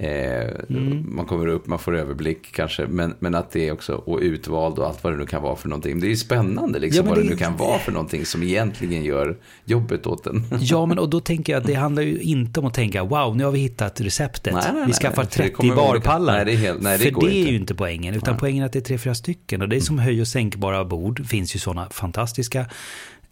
[0.01, 1.05] Eh, Mm.
[1.15, 4.79] Man kommer upp, man får överblick kanske, men, men att det är också och utvald
[4.79, 5.99] och allt vad det nu kan vara för någonting.
[5.99, 8.43] Det är ju spännande liksom, Ja, vad det, det- nu kan vara för någonting som
[8.43, 10.43] egentligen gör jobbet åt en.
[10.59, 13.37] Ja, men och då tänker jag att det handlar ju inte om att tänka wow,
[13.37, 14.53] nu har vi hittat receptet.
[14.53, 16.33] Nej, nej, vi skaffar nej, för det 30 kommer olika- barpallar.
[16.35, 17.51] Nej, det är helt- nej, det För det är inte.
[17.51, 19.61] ju inte poängen, utan poängen är att det är tre, fyra stycken.
[19.61, 22.65] Och det är som höj och sänkbara bord, finns ju sådana fantastiska.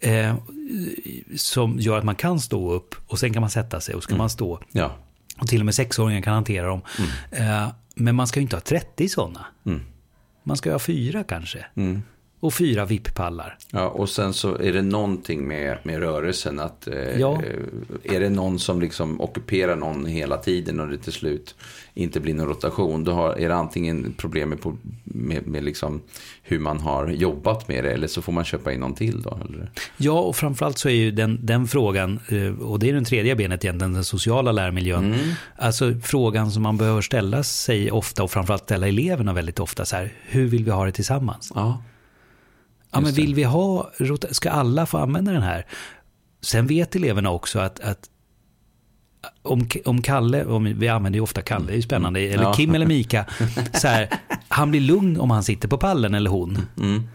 [0.00, 0.34] Eh,
[1.36, 4.08] som gör att man kan stå upp och sen kan man sätta sig och så
[4.08, 4.60] kan man stå.
[4.72, 4.96] Ja.
[5.40, 6.82] Och till och med sexåringar kan hantera dem.
[7.30, 9.46] Eh, men man ska ju inte ha 30 sådana.
[9.66, 9.80] Mm.
[10.42, 11.66] Man ska ju ha fyra kanske.
[12.40, 12.46] Mm.
[12.46, 13.56] Och fyra vippallar.
[13.72, 16.60] Ja, och sen så är det någonting med, med rörelsen.
[16.60, 17.42] Att, eh, Ja.
[18.04, 21.54] eh, Är det någon som liksom ockuperar någon hela tiden och det till slut
[21.94, 23.04] inte blir någon rotation.
[23.04, 24.58] Då har, är det antingen problem med,
[25.04, 26.00] med, med liksom
[26.42, 27.92] hur man har jobbat med det.
[27.92, 29.38] Eller så får man köpa in någon till då.
[29.48, 29.70] Eller?
[29.96, 33.36] Ja, och framförallt så är ju den, den frågan, eh, och det är den tredje
[33.36, 35.14] benet egentligen, den sociala lärmiljön.
[35.56, 39.96] Alltså frågan som man behöver ställa sig ofta och framförallt ställa eleverna väldigt ofta så
[39.96, 41.52] här, hur vill vi ha det tillsammans?
[41.54, 41.82] Ja.
[42.90, 43.90] Ja, men vill vi ha,
[44.30, 45.66] ska alla få använda den här?
[46.40, 48.10] Sen vet eleverna också att, att
[49.42, 52.54] om, om Kalle, om, vi använder ju ofta Kalle, det är ju spännande, eller Ja.
[52.54, 53.26] Kim eller Mika,
[53.74, 54.08] så här,
[54.48, 56.58] han blir lugn om han sitter på pallen eller hon.
[56.76, 57.08] Mm.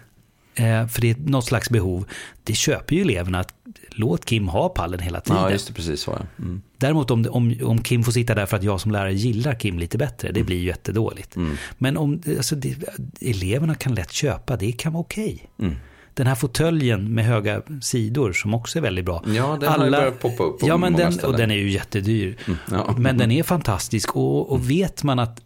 [0.55, 2.05] Eh, för det är något slags behov.
[2.43, 3.53] Det köper ju eleverna, att
[3.95, 5.41] låt Kim ha pallen hela tiden.
[5.41, 5.73] ja, just det.
[5.73, 6.11] Precis så.
[6.11, 6.43] Ja.
[6.43, 6.61] Mm.
[6.77, 9.79] Däremot om, om, om Kim får sitta där för att jag som lärare gillar Kim
[9.79, 11.35] lite bättre, det blir ju jättedåligt.
[11.35, 11.55] Mm.
[11.77, 12.75] Men om alltså det,
[13.21, 15.49] eleverna kan lätt köpa, det kan vara okej.
[15.59, 15.75] Mm.
[16.13, 19.23] Den här fåtöljen med höga sidor som också är väldigt bra.
[19.27, 21.31] Ja, den har ju börjat poppa upp på Ja, men många den, ställen.
[21.31, 22.37] och den är ju jättedyr.
[22.71, 22.95] ja.
[22.97, 25.41] Men den är fantastisk och, och vet man att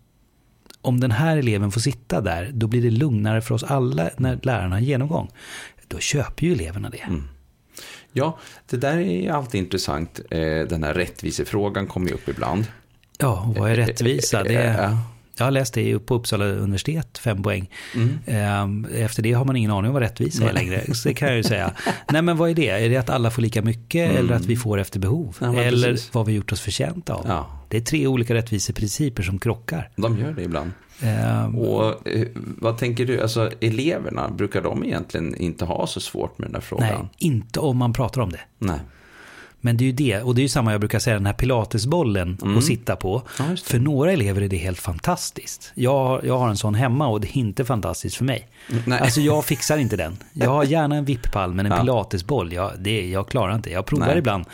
[0.82, 4.40] om den här eleven får sitta där, då blir det lugnare för oss alla när
[4.44, 5.30] lärarna har genomgång.
[5.88, 6.98] Då köper ju eleverna det.
[6.98, 7.24] Mm.
[8.18, 8.38] Ja,
[8.70, 10.20] det där är alltid intressant.
[10.32, 12.66] Eh, Den här rättvisefrågan kommer ju upp ibland.
[13.18, 14.44] Ja, vad är rättvisa?
[14.44, 14.98] Det är.
[15.38, 17.70] Jag har läst det på Uppsala universitet, fem poäng.
[17.96, 18.20] Mm.
[18.26, 20.94] Ehm, Efter det har man ingen aning om vad rättvisa är längre.
[20.96, 21.72] Så det kan jag ju säga.
[22.12, 22.70] Nej men vad är det?
[22.70, 25.38] Är det att alla får lika mycket eller att vi får efter behov?
[25.42, 25.56] Mm.
[25.56, 26.14] Ja, eller precis.
[26.14, 27.26] vad vi gjort oss förtjänta av?
[27.28, 27.48] Ja.
[27.70, 29.90] Det är tre olika rättviseprinciper som krockar.
[29.96, 30.72] De gör det ibland.
[31.02, 36.38] Ehm, Och eh, vad tänker du, alltså eleverna, brukar de egentligen inte ha så svårt
[36.38, 36.88] med den här frågan?
[36.90, 38.40] Nej, inte om man pratar om det.
[38.60, 38.80] Nej.
[39.68, 41.34] Men det är ju det, och det är ju samma jag brukar säga, den här
[41.34, 43.22] pilatesbollen att sitta på.
[43.40, 43.44] Ja.
[43.64, 45.72] För några elever är det helt fantastiskt.
[45.76, 48.48] Jag, jag har en sån hemma och det är inte fantastiskt för mig.
[48.86, 49.00] Nej.
[49.00, 50.18] Alltså jag fixar inte den.
[50.34, 51.80] Jag har gärna en vippall men en Ja.
[51.80, 53.70] pilatesboll, jag, det, jag klarar inte.
[53.72, 54.18] Jag provar Nej.
[54.18, 54.46] ibland,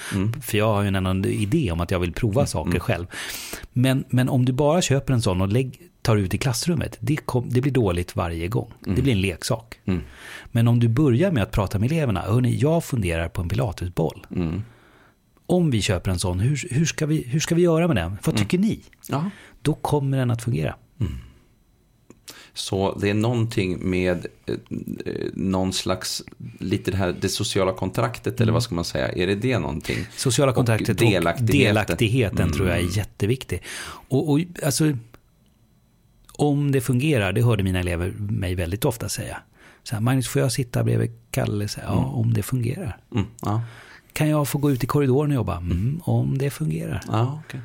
[0.41, 3.05] för jag har ju en annan idé om att jag vill prova saker själv.
[3.73, 7.15] Men, men om du bara köper en sån och lägg, tar ut i klassrummet, det,
[7.15, 8.71] kom, det blir dåligt varje gång.
[8.79, 9.75] Det blir en leksak.
[9.85, 10.01] Mm.
[10.51, 14.25] Men om du börjar med att prata med eleverna, hörni, jag funderar på en pilatesboll.
[14.35, 14.63] Mm.
[15.53, 18.17] Om vi köper en sån, hur, hur, ska, vi, hur ska vi göra med den?
[18.23, 18.79] Vad tycker ni?
[19.09, 19.29] Ja.
[19.61, 20.75] Då kommer den att fungera.
[22.53, 24.55] Så det är någonting med eh,
[25.05, 26.23] eh, någon slags,
[26.59, 29.97] lite det här, det sociala kontraktet, eller vad ska man säga, är det det någonting?
[30.15, 31.59] Sociala kontraktet och, delaktigheten.
[31.59, 33.63] delaktigheten tror jag är jätteviktig.
[33.85, 34.97] Och, och alltså,
[36.33, 39.37] om det fungerar, det hörde mina elever mig väldigt ofta säga.
[39.83, 41.67] Så här, Magnus, får jag sitta bredvid Kalle?
[41.67, 42.97] Så här, ja, om det fungerar.
[43.15, 43.61] Mm, ja.
[44.13, 45.57] Kan jag få gå ut i korridoren och jobba?
[45.57, 47.01] Mm, om det fungerar.
[47.07, 47.59] Ja, okay.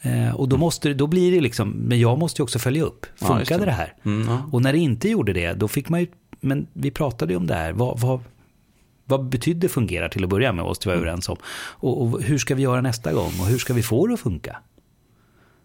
[0.00, 3.06] Eh, och då, måste, då blir det liksom, men jag måste ju också följa upp.
[3.20, 3.64] Ja, Funkade just det.
[3.64, 3.72] det.
[3.72, 3.94] här?
[4.04, 4.48] Mm, ja.
[4.52, 6.06] Och när det inte gjorde det, då fick man ju,
[6.40, 7.72] men vi pratade ju om det här.
[7.72, 8.20] Vad, vad,
[9.04, 11.36] vad betydde fungerar till att börja med, måste vi vara överens om.
[11.56, 13.32] Och, och hur ska vi göra nästa gång?
[13.40, 14.56] Och hur ska vi få det att funka?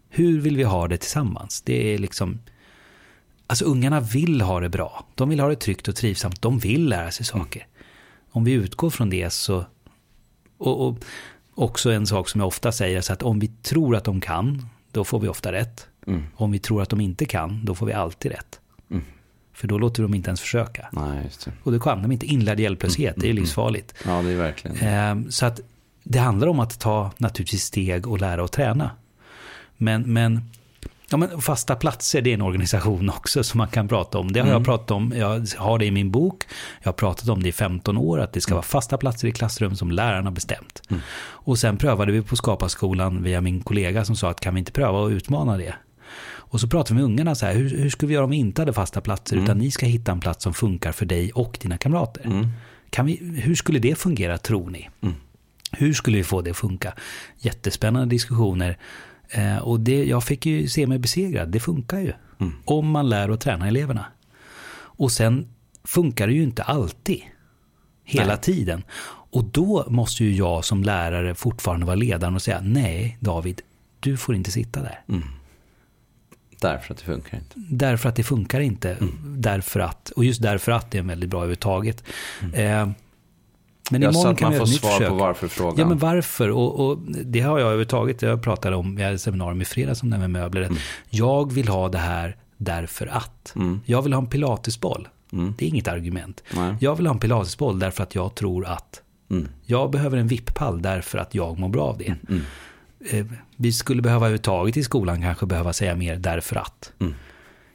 [0.08, 1.62] Hur vill vi ha det tillsammans?
[1.62, 2.38] Det är liksom,
[3.46, 5.06] alltså ungarna vill ha det bra.
[5.14, 6.42] De vill ha det tryggt och trivsamt.
[6.42, 7.66] De vill lära sig saker.
[8.30, 9.64] Om vi utgår från det så,
[10.58, 10.98] och, och
[11.54, 14.68] också en sak som jag ofta säger, så att om vi tror att de kan,
[14.92, 15.86] då får vi ofta rätt.
[16.06, 16.22] Mm.
[16.34, 18.60] Om vi tror att de inte kan, då får vi alltid rätt.
[18.90, 19.04] Mm.
[19.52, 20.88] För då låter de inte ens försöka.
[20.92, 21.52] Nej, just det.
[21.62, 22.26] Och då kan de inte.
[22.26, 23.94] Inlärd hjälplöshet, det är livsfarligt.
[24.06, 24.76] Ja, det är verkligen.
[24.76, 25.60] Ehm, Så att
[26.02, 28.90] det handlar om att ta naturligtvis steg och lära och träna.
[29.76, 30.50] Men, men,
[31.10, 34.32] ja, men fasta platser, det är en organisation också som man kan prata om.
[34.32, 36.44] Det har jag pratat om, jag har det i min bok.
[36.82, 39.32] Jag har pratat om det i 15 år, att det ska vara fasta platser i
[39.32, 40.82] klassrum som lärarna bestämt.
[41.20, 44.72] Och sen prövade vi på Skapa-skolan via min kollega som sa att kan vi inte
[44.72, 45.74] pröva att utmana det?
[46.54, 48.36] Och så pratade vi med ungarna så här, hur, hur skulle vi göra om vi
[48.36, 51.58] inte hade fasta platser, utan ni ska hitta en plats som funkar för dig och
[51.60, 52.48] dina kamrater.
[52.90, 54.90] Kan vi, hur skulle det fungera, tror ni?
[55.72, 56.94] Hur skulle vi få det att funka?
[57.38, 58.78] Jättespännande diskussioner.
[59.28, 62.12] Eh, och det, jag fick ju se mig besegrad, det funkar ju.
[62.64, 64.04] Om man lär och tränar eleverna.
[64.76, 65.48] Och sen
[65.84, 67.20] funkar det ju inte alltid.
[68.04, 68.40] Hela Nej.
[68.40, 68.82] tiden.
[69.06, 73.62] Och då måste ju jag som lärare fortfarande vara ledaren och säga nej David,
[74.00, 75.00] du får inte sitta där.
[76.60, 77.54] Därför att det funkar inte.
[77.56, 78.96] Därför att det funkar inte.
[79.24, 82.04] Därför att, och just därför att det är väldigt bra överhuvudtaget.
[82.52, 82.88] Eh,
[83.90, 85.08] men Jag imorgon att kan man vi får göra ett nytt svar försök.
[85.08, 85.74] på varför-frågan.
[85.78, 86.50] Ja, men varför?
[86.50, 90.02] Och, och det har jag överhuvudtaget, jag pratade om, jag hade ett seminarium i fredags
[90.02, 90.70] om det här med möbler.
[91.10, 93.54] Jag vill ha det här därför att.
[93.84, 95.08] Jag vill ha en pilatesboll.
[95.58, 96.42] Det är inget argument.
[96.54, 96.74] Nej.
[96.80, 99.00] Jag vill ha en pilatesboll därför att jag tror att.
[99.66, 102.14] Jag behöver en vippall därför att jag mår bra av det.
[103.10, 106.92] Eh, Vi skulle behöva överhuvudtaget i skolan kanske behöva säga mer därför att.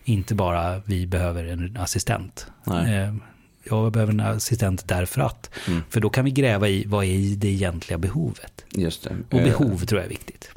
[0.04, 2.48] Inte bara vi behöver en assistent.
[2.64, 3.14] Nej.
[3.64, 5.50] Jag behöver en assistent därför att.
[5.90, 8.66] För då kan vi gräva i vad är det egentliga behovet.
[8.72, 9.16] Just det.
[9.30, 10.52] Och Eh, behov tror jag är viktigt.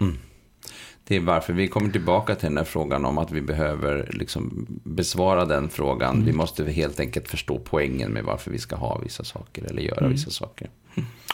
[1.04, 4.66] Det är varför vi kommer tillbaka till den här frågan om att vi behöver liksom
[4.84, 6.14] besvara den frågan.
[6.14, 6.26] Mm.
[6.26, 9.98] Vi måste helt enkelt förstå poängen med varför vi ska ha vissa saker eller göra
[9.98, 10.12] Mm.
[10.12, 10.70] vissa saker.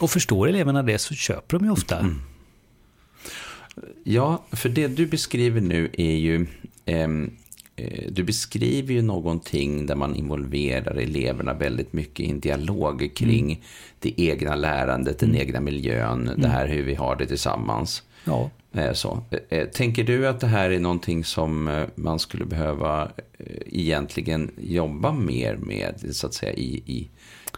[0.00, 1.98] Och förstår eleverna det så köper de ju ofta.
[1.98, 2.20] Mm.
[4.04, 6.46] Ja, för det du beskriver nu är ju...
[6.84, 7.08] eh,
[8.10, 13.58] du beskriver ju någonting där man involverar eleverna väldigt mycket i en dialog kring Mm.
[13.98, 18.02] det egna lärandet, den egna miljön, det här hur vi har det tillsammans.
[18.24, 18.50] Ja.
[18.72, 19.22] Eh, Så.
[19.48, 23.02] Eh, Tänker du att det här är någonting som eh, man skulle behöva
[23.38, 27.08] eh, egentligen jobba mer med, så att säga, i, i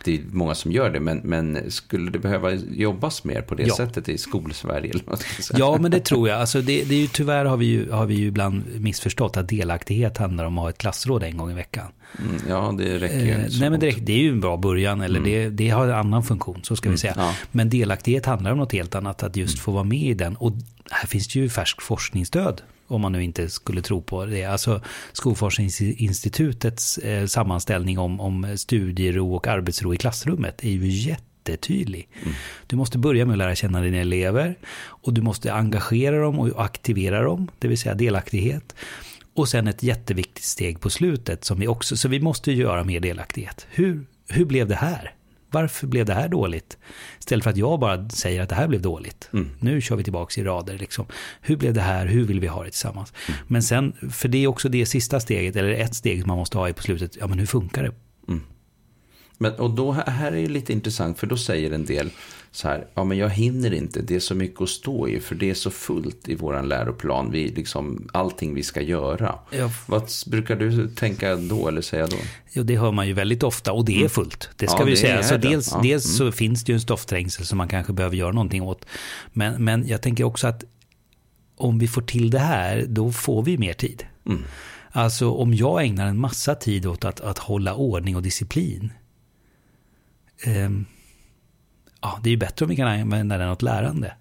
[0.04, 3.62] det är många som gör det, men, men skulle det behöva jobbas mer på det
[3.66, 3.74] Ja.
[3.76, 4.90] sättet i skolsverige?
[4.90, 5.04] Eller?
[5.58, 6.40] Ja, men det tror jag.
[6.40, 9.48] Alltså det, det är ju, tyvärr har vi, ju, har vi ju ibland missförstått att
[9.48, 11.86] delaktighet handlar om att ha ett klassråd en gång i veckan.
[12.18, 15.00] Mm, ja, det räcker ju Eh, nej, men det, det är ju en bra början,
[15.00, 17.14] eller det, det har en annan funktion, så ska vi säga.
[17.16, 17.34] ja.
[17.50, 20.36] Men delaktighet handlar om något helt annat, att just få vara med i den.
[20.36, 20.52] Och
[20.90, 24.44] här finns det ju färsk forskningsstöd, om man nu inte skulle tro på det.
[24.44, 24.80] Alltså
[25.12, 32.08] Skolforskningsinstitutets eh, sammanställning om, om studiero och arbetsro i klassrummet är ju jättetydlig.
[32.66, 36.64] Du måste börja med att lära känna dina elever och du måste engagera dem och
[36.64, 38.74] aktivera dem, det vill säga delaktighet.
[39.34, 43.00] Och sen ett jätteviktigt steg på slutet som vi också, så vi måste göra mer
[43.00, 43.66] delaktighet.
[43.70, 45.14] Hur, hur blev det här?
[45.50, 46.78] Varför blev det här dåligt?
[47.18, 49.28] Istället för att jag bara säger att det här blev dåligt.
[49.60, 50.78] Nu kör vi tillbaka i rader.
[50.78, 51.06] Liksom.
[51.40, 52.06] Hur blev det här?
[52.06, 53.12] Hur vill vi ha det tillsammans?
[53.46, 56.58] Men sen, för det är också det sista steget, eller ett steg som man måste
[56.58, 57.16] ha i på slutet.
[57.20, 57.92] Ja, men hur funkar det?
[59.42, 62.10] Men, och då, här är det lite intressant, för då säger en del
[62.52, 65.34] så här, ja men jag hinner inte, det är så mycket att stå i, för
[65.34, 69.38] det är så fullt i våran läroplan, vi, liksom, allting vi ska göra.
[69.50, 69.70] Ja.
[69.86, 72.16] Vad brukar du tänka då, eller säga då?
[72.52, 74.50] Jo, det hör man ju väldigt ofta och det är fullt.
[74.56, 75.22] Det ska Ja, vi det säga.
[75.22, 75.48] Så det.
[75.48, 75.80] dels Ja.
[75.82, 78.86] dels så finns det ju en stoffträngsel som man kanske behöver göra någonting åt.
[79.32, 80.64] Men, men jag tänker också att
[81.56, 84.04] om vi får till det här, då får vi mer tid.
[84.92, 88.92] Alltså om jag ägnar en massa tid åt att, att hålla ordning och disciplin.
[90.44, 90.84] Ehm,
[92.00, 94.12] ja, det är ju bättre om vi kan använda den åt lärande.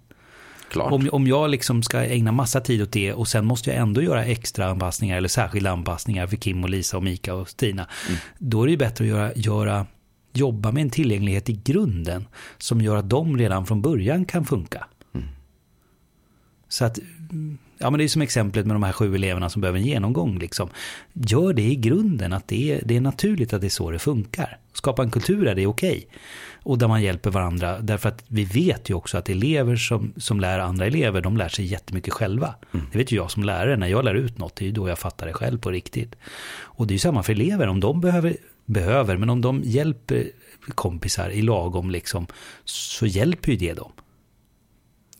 [0.70, 0.92] Klart.
[0.92, 4.02] Om, om jag liksom ska ägna massa tid åt det och sen måste jag ändå
[4.02, 7.86] göra extra anpassningar eller särskilda anpassningar för Kim och Lisa och Mika och Stina.
[8.08, 8.20] Mm.
[8.38, 9.86] Då är det ju bättre att göra, göra,
[10.32, 12.28] jobba med en tillgänglighet i grunden
[12.58, 14.86] som gör att de redan från början kan funka.
[15.14, 15.28] Mm.
[16.68, 16.98] Så att,
[17.80, 20.38] ja men det är som exemplet med de här sju eleverna som behöver en genomgång.
[20.38, 20.68] Liksom.
[21.12, 23.98] Gör det i grunden, att det är, det är naturligt att det är så det
[23.98, 24.58] funkar.
[24.72, 26.06] Skapa en kultur där det är okej.
[26.08, 26.18] Okay
[26.62, 27.78] och där man hjälper varandra.
[27.78, 31.48] Därför att vi vet ju också att elever som, som lär andra elever, de lär
[31.48, 32.54] sig jättemycket själva.
[32.74, 32.86] Mm.
[32.92, 34.88] Det vet ju jag som lärare, när jag lär ut något, det är ju då
[34.88, 36.16] jag fattar det själv på riktigt.
[36.52, 40.30] Och det är ju samma för elever, om de behöver, behöver men om de hjälper
[40.74, 42.26] kompisar i lagom liksom,
[42.64, 43.92] så hjälper ju det dem.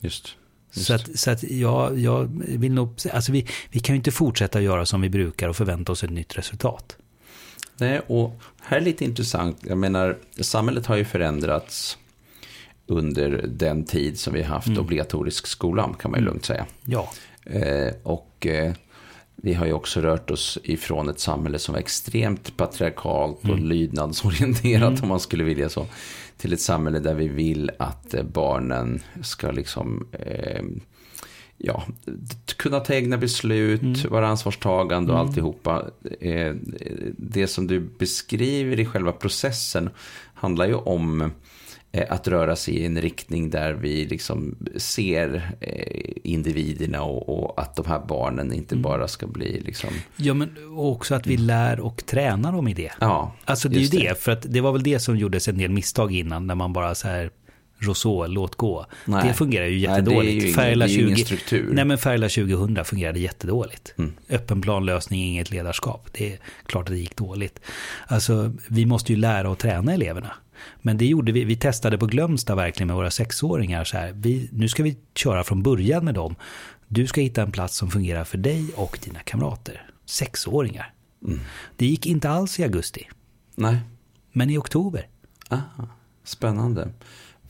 [0.01, 0.37] Just.
[0.73, 0.87] Just.
[0.87, 4.61] Så att, så att jag, jag vill nog, alltså vi, vi kan ju inte fortsätta
[4.61, 6.97] göra som vi brukar och förvänta oss ett nytt resultat.
[7.77, 9.59] Nej, och här är lite intressant.
[9.63, 11.99] Jag menar, samhället har ju förändrats
[12.87, 14.81] under den tid som vi har haft mm.
[14.81, 16.33] obligatorisk skola, kan man ju mm.
[16.33, 16.67] lugnt säga.
[16.85, 17.13] Ja.
[17.45, 18.73] Eh, och eh,
[19.37, 23.65] vi har ju också rört oss ifrån ett samhälle som var extremt patriarkalt och mm.
[23.65, 25.03] lydnadsorienterat, mm.
[25.03, 25.87] om man skulle vilja så,
[26.41, 30.63] till ett samhälle där vi vill att eh, barnen ska liksom eh,
[31.59, 31.83] ja,
[32.57, 34.11] kunna ta egna beslut, mm.
[34.11, 35.29] vara ansvarstagande och mm.
[35.29, 35.85] alltihopa.
[36.21, 36.55] Eh,
[37.19, 39.91] det som du beskriver i själva processen
[40.35, 41.31] handlar ju om
[42.09, 47.87] att röra sig i en riktning där vi liksom ser eh, individerna och, att de
[47.87, 48.83] här barnen inte mm.
[48.83, 49.91] bara ska bli liksom...
[50.17, 51.47] Ja, men också att vi mm.
[51.47, 52.93] lär och tränar dem i det.
[53.01, 55.49] Ja, Alltså det är ju det, det, för att det var väl det som gjordes
[55.49, 57.31] en del misstag innan, när man bara så här
[57.81, 58.87] Rousseau, låt gå.
[59.05, 59.29] Nej.
[59.29, 60.59] Det fungerar ju jättedåligt.
[60.59, 61.71] Ingen, 20, ingen struktur.
[61.73, 63.95] Nej, men Färgla 2000 fungerade jättedåligt.
[63.99, 64.13] Mm.
[64.29, 66.09] Öppen planlösning, inget ledarskap.
[66.13, 67.61] Det är klart att det gick dåligt.
[68.07, 70.33] Alltså, vi måste ju lära och träna eleverna.
[70.83, 73.85] Men det gjorde vi, vi testade på Glömsta verkligen med våra sexåringar.
[73.85, 76.35] Så här, vi, nu ska vi köra från början med dem.
[76.89, 79.91] Du ska hitta en plats som fungerar för dig och dina kamrater.
[80.07, 80.93] Sexåringar.
[81.27, 81.41] Mm.
[81.77, 83.09] Det gick inte alls i augusti.
[83.55, 83.79] Nej.
[84.33, 85.07] Men i oktober.
[85.49, 85.89] Aha,
[86.25, 86.89] spännande.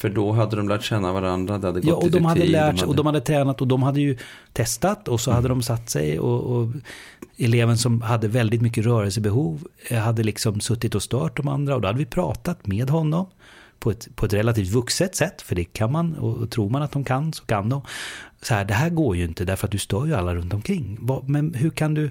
[0.00, 2.50] För då hade de lärt känna varandra, det hade gått ja, och de hade tid,
[2.50, 4.16] lärt sig, och de hade tränat och de hade ju
[4.52, 5.36] testat och så mm.
[5.36, 6.72] hade de satt sig och, och,
[7.36, 11.80] eleven som hade väldigt mycket rörelsebehov eh, hade liksom suttit och stört de andra och
[11.80, 13.26] då hade vi pratat med honom
[13.78, 16.82] på ett, på ett relativt vuxet sätt, för det kan man och, och tror man
[16.82, 17.82] att de kan så kan de.
[18.42, 20.98] Så här, det här går ju inte därför att du stör ju alla runt omkring.
[21.26, 22.10] Men hur kan du,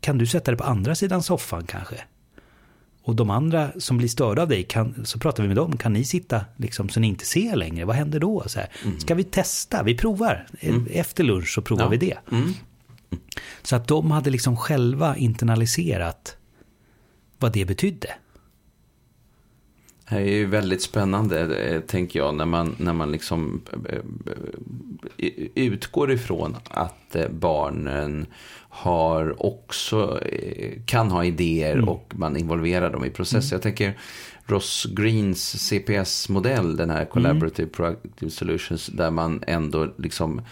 [0.00, 1.96] kan du sätta dig på andra sidan soffan kanske?
[3.06, 5.92] Och de andra som blir störda av dig, kan, så pratar vi med dem, kan
[5.92, 7.84] ni sitta liksom, så ni inte ser längre?
[7.84, 8.42] Vad händer då?
[8.46, 9.00] Så här, mm.
[9.00, 9.82] Ska vi testa?
[9.82, 10.46] Vi provar.
[10.60, 10.86] Mm.
[10.90, 11.88] Efter lunch så provar ja.
[11.88, 12.18] vi det.
[12.32, 12.52] Mm.
[13.62, 16.36] Så att de hade liksom själva internaliserat
[17.38, 18.08] vad det betydde.
[20.08, 23.98] Det är ju väldigt spännande, eh, tänker jag, när man, när man liksom eh,
[25.18, 28.26] eh, utgår ifrån att barnen
[28.68, 30.20] har också,
[30.86, 31.88] kan ha idéer mm.
[31.88, 33.40] och man involverar dem i processen.
[33.40, 33.54] Mm.
[33.54, 33.98] Jag tänker
[34.46, 37.72] Ross Greens CPS-modell, den här Collaborative mm.
[37.72, 40.42] Proactive Solutions, där man ändå liksom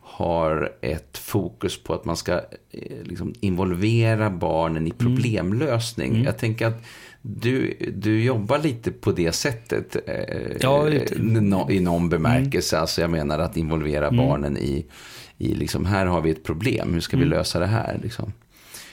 [0.00, 2.40] har ett fokus på att man ska
[3.02, 4.98] liksom involvera barnen i mm.
[4.98, 6.12] problemlösning.
[6.12, 6.24] Mm.
[6.24, 6.84] Jag tänker att
[7.26, 9.96] du, du jobbar lite på det sättet.
[10.06, 10.90] Eh, ja,
[11.70, 12.76] I någon bemärkelse.
[12.76, 12.80] Mm.
[12.80, 14.16] Alltså jag menar att involvera mm.
[14.26, 14.86] barnen i,
[15.38, 17.38] i liksom, här har vi ett problem, hur ska vi mm.
[17.38, 18.00] lösa det här?
[18.02, 18.32] Liksom.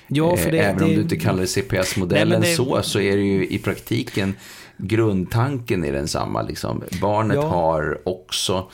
[0.08, 3.24] Ja, för det, Även det, om du inte kallar det CPS-modellen så, så är det
[3.24, 4.34] ju i praktiken
[4.82, 6.42] grundtanken är densamma.
[6.42, 6.84] Liksom.
[7.02, 7.48] Barnet ja.
[7.48, 8.70] har också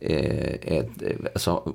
[0.00, 0.88] eh, ett,
[1.34, 1.74] alltså,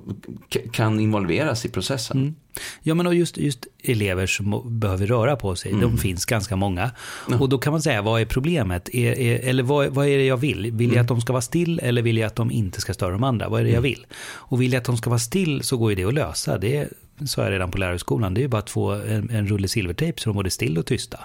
[0.72, 2.16] kan involveras i processen.
[2.16, 2.34] Mm.
[2.82, 5.82] Ja, men och just, just elever som behöver röra på sig, mm.
[5.82, 6.90] de finns ganska många.
[7.30, 7.38] Ja.
[7.38, 8.88] Och då kan man säga, vad är problemet?
[8.94, 10.62] Är, är, eller vad, vad, är det jag vill?
[10.62, 10.96] Vill mm.
[10.96, 13.24] jag att de ska vara still eller vill jag att de inte ska störa de
[13.24, 13.48] andra?
[13.48, 13.90] Vad är det jag mm.
[13.90, 14.06] vill?
[14.20, 16.58] Och vill jag att de ska vara still så går ju det att lösa.
[16.58, 16.88] Det
[17.26, 20.20] sa jag redan på lärarhögskolan, det är ju bara att få en, en rulle silvertejp
[20.20, 21.20] så de både still och tysta.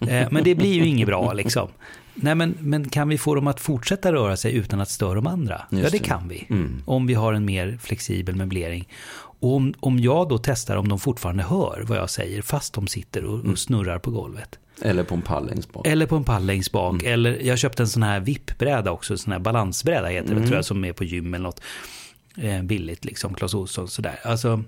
[0.00, 1.68] eh, men det blir ju inget bra liksom.
[2.14, 5.26] Nej, men, men kan vi få dem att fortsätta röra sig utan att störa de
[5.26, 5.62] andra?
[5.70, 6.46] Just ja, det, kan vi.
[6.50, 6.82] Mm.
[6.84, 8.88] Om vi har en mer flexibel möblering.
[9.14, 12.86] Och om, om jag då testar om de fortfarande hör vad jag säger fast de
[12.86, 13.56] sitter och, och mm.
[13.56, 14.58] snurrar på golvet.
[14.82, 15.86] Eller på en pall längst bak.
[15.86, 17.02] Eller på en pall längst bak.
[17.02, 17.12] Mm.
[17.12, 20.44] Eller jag köpte en sån här vippbräda också, sån här balansbräda heter det, mm.
[20.44, 21.60] tror jag, som är på gym eller något.
[22.36, 24.20] Eh, billigt liksom, Clas Ohlson sådär.
[24.24, 24.64] Alltså,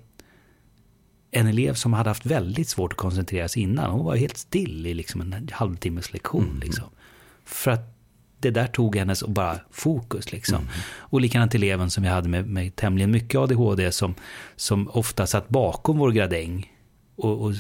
[1.35, 4.87] en elev som hade haft väldigt svårt att koncentrera sig innan, hon var helt still
[4.87, 6.44] i liksom en halvtimmes lektion.
[6.44, 6.61] Mm.
[6.61, 6.85] Liksom.
[7.44, 7.94] För att
[8.40, 10.33] det där tog hennes och bara fokus.
[10.33, 10.57] Liksom.
[10.57, 10.68] Mm.
[10.97, 14.14] Och likadant eleven som vi hade med, med tämligen mycket ADHD som,
[14.57, 16.73] som ofta satt bakom vår gradäng
[17.16, 17.55] och, och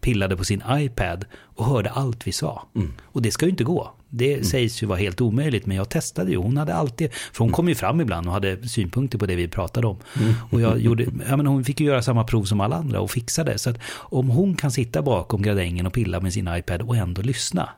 [0.00, 2.68] pillade på sin iPad och hörde allt vi sa.
[2.74, 2.92] Mm.
[3.02, 3.92] Och det ska ju inte gå.
[4.10, 4.44] Det mm.
[4.44, 6.36] sägs ju vara helt omöjligt, men jag testade ju.
[6.36, 9.48] Hon hade alltid, för hon kom ju fram ibland och hade synpunkter på det vi
[9.48, 9.96] pratade om.
[10.20, 10.34] Mm.
[10.50, 13.10] Och jag gjorde, ja, men hon fick ju göra samma prov som alla andra och
[13.10, 13.58] fixa det.
[13.58, 17.22] Så att om hon kan sitta bakom gradängen och pilla med sin iPad och ändå
[17.22, 17.68] lyssna,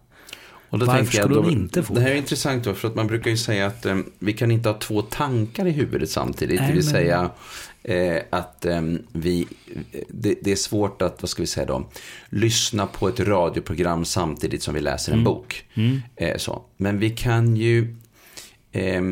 [0.72, 2.00] och då Varför skulle hon inte få det?
[2.00, 4.68] här är intressant då, för att man brukar ju säga att um, vi kan inte
[4.68, 6.60] ha två tankar i huvudet samtidigt.
[6.60, 6.92] Nej, det vill men...
[6.92, 7.30] säga
[7.84, 9.46] eh, att um, vi,
[10.08, 11.90] det, det, är svårt att, vad ska vi säga då,
[12.28, 15.24] lyssna på ett radioprogram samtidigt som vi läser en mm.
[15.24, 15.64] bok.
[15.74, 16.00] Mm.
[16.16, 16.62] Eh, så.
[16.76, 17.96] Men vi kan ju
[18.72, 19.02] eh,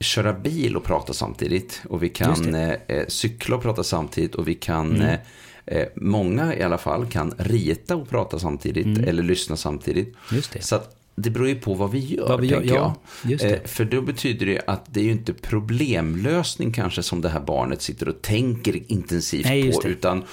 [0.00, 1.82] köra bil och prata samtidigt.
[1.88, 4.34] Och vi kan eh, eh, cykla och prata samtidigt.
[4.34, 5.18] Och vi kan mm eh,
[5.66, 9.04] eh, många i alla fall kan rita och prata samtidigt mm.
[9.08, 10.14] eller lyssna samtidigt.
[10.60, 13.52] Så att det beror ju på vad vi gör, vad vi gör tänker ja, jag.
[13.52, 17.40] Eh, för då betyder det att det är ju inte problemlösning kanske som det här
[17.40, 19.88] barnet sitter och tänker intensivt Nej, på.
[19.88, 20.24] Utan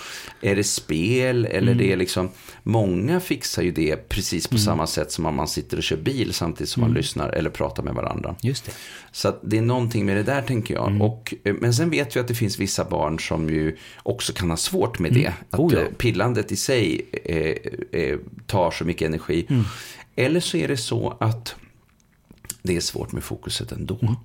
[0.41, 1.78] är det spel eller mm.
[1.78, 2.30] det är liksom,
[2.63, 4.65] många fixar ju det precis på mm.
[4.65, 6.98] samma sätt som om man sitter och kör bil samtidigt som man mm.
[6.98, 8.36] lyssnar eller pratar med varandra.
[8.41, 8.72] Just det.
[9.12, 10.88] Så det är någonting med det där tänker jag.
[10.88, 11.02] Mm.
[11.02, 14.50] Och, eh, men sen vet vi att det finns vissa barn som ju också kan
[14.50, 15.34] ha svårt med det.
[15.50, 15.80] Att oh ja.
[15.80, 18.17] Eh, pillandet i sig eh, eh,
[18.48, 19.48] tar så mycket energi.
[20.15, 20.28] Mm.
[20.28, 21.56] Eller så är det så att
[22.62, 23.99] det är svårt med fokuset ändå.
[24.02, 24.15] Mm.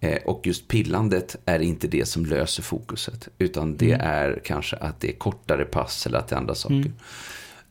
[0.00, 3.28] Eh, och just pillandet är inte det som löser fokuset.
[3.38, 4.06] Utan det mm.
[4.06, 6.74] är kanske att det är kortare pass eller att det är andra saker.
[6.74, 6.92] Mm.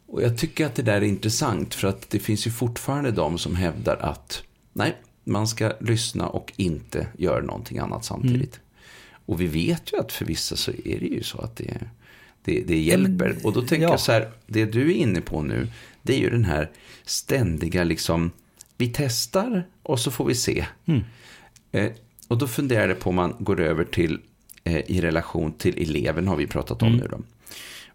[0.07, 1.75] Och jag tycker att det där är intressant.
[1.75, 4.43] För att det finns ju fortfarande de som hävdar att
[4.73, 8.55] nej, man ska lyssna och inte göra någonting annat samtidigt.
[8.55, 8.67] Mm.
[9.25, 11.77] Och vi vet ju att för vissa så är det ju så att det,
[12.43, 13.35] det, det hjälper.
[13.43, 13.89] Och då tänker ja.
[13.89, 15.67] jag så här, det du är inne på nu,
[16.01, 16.71] det är ju den här
[17.03, 18.31] ständiga liksom,
[18.77, 20.65] vi testar och så får vi se.
[20.85, 21.01] Mm.
[21.71, 21.91] Eh,
[22.27, 24.19] och då funderar jag på om man går över till,
[24.63, 26.99] eh, i relation till eleven har vi pratat om mm.
[26.99, 27.19] nu då.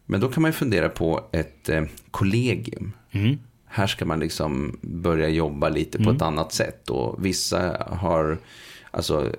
[0.06, 2.92] Men då kan man ju fundera på ett eh, kollegium.
[3.10, 3.38] Mm.
[3.66, 6.22] Här ska man liksom börja jobba lite på ett mm.
[6.22, 6.90] annat sätt.
[6.90, 8.38] Och vissa har
[8.96, 9.32] Alltså,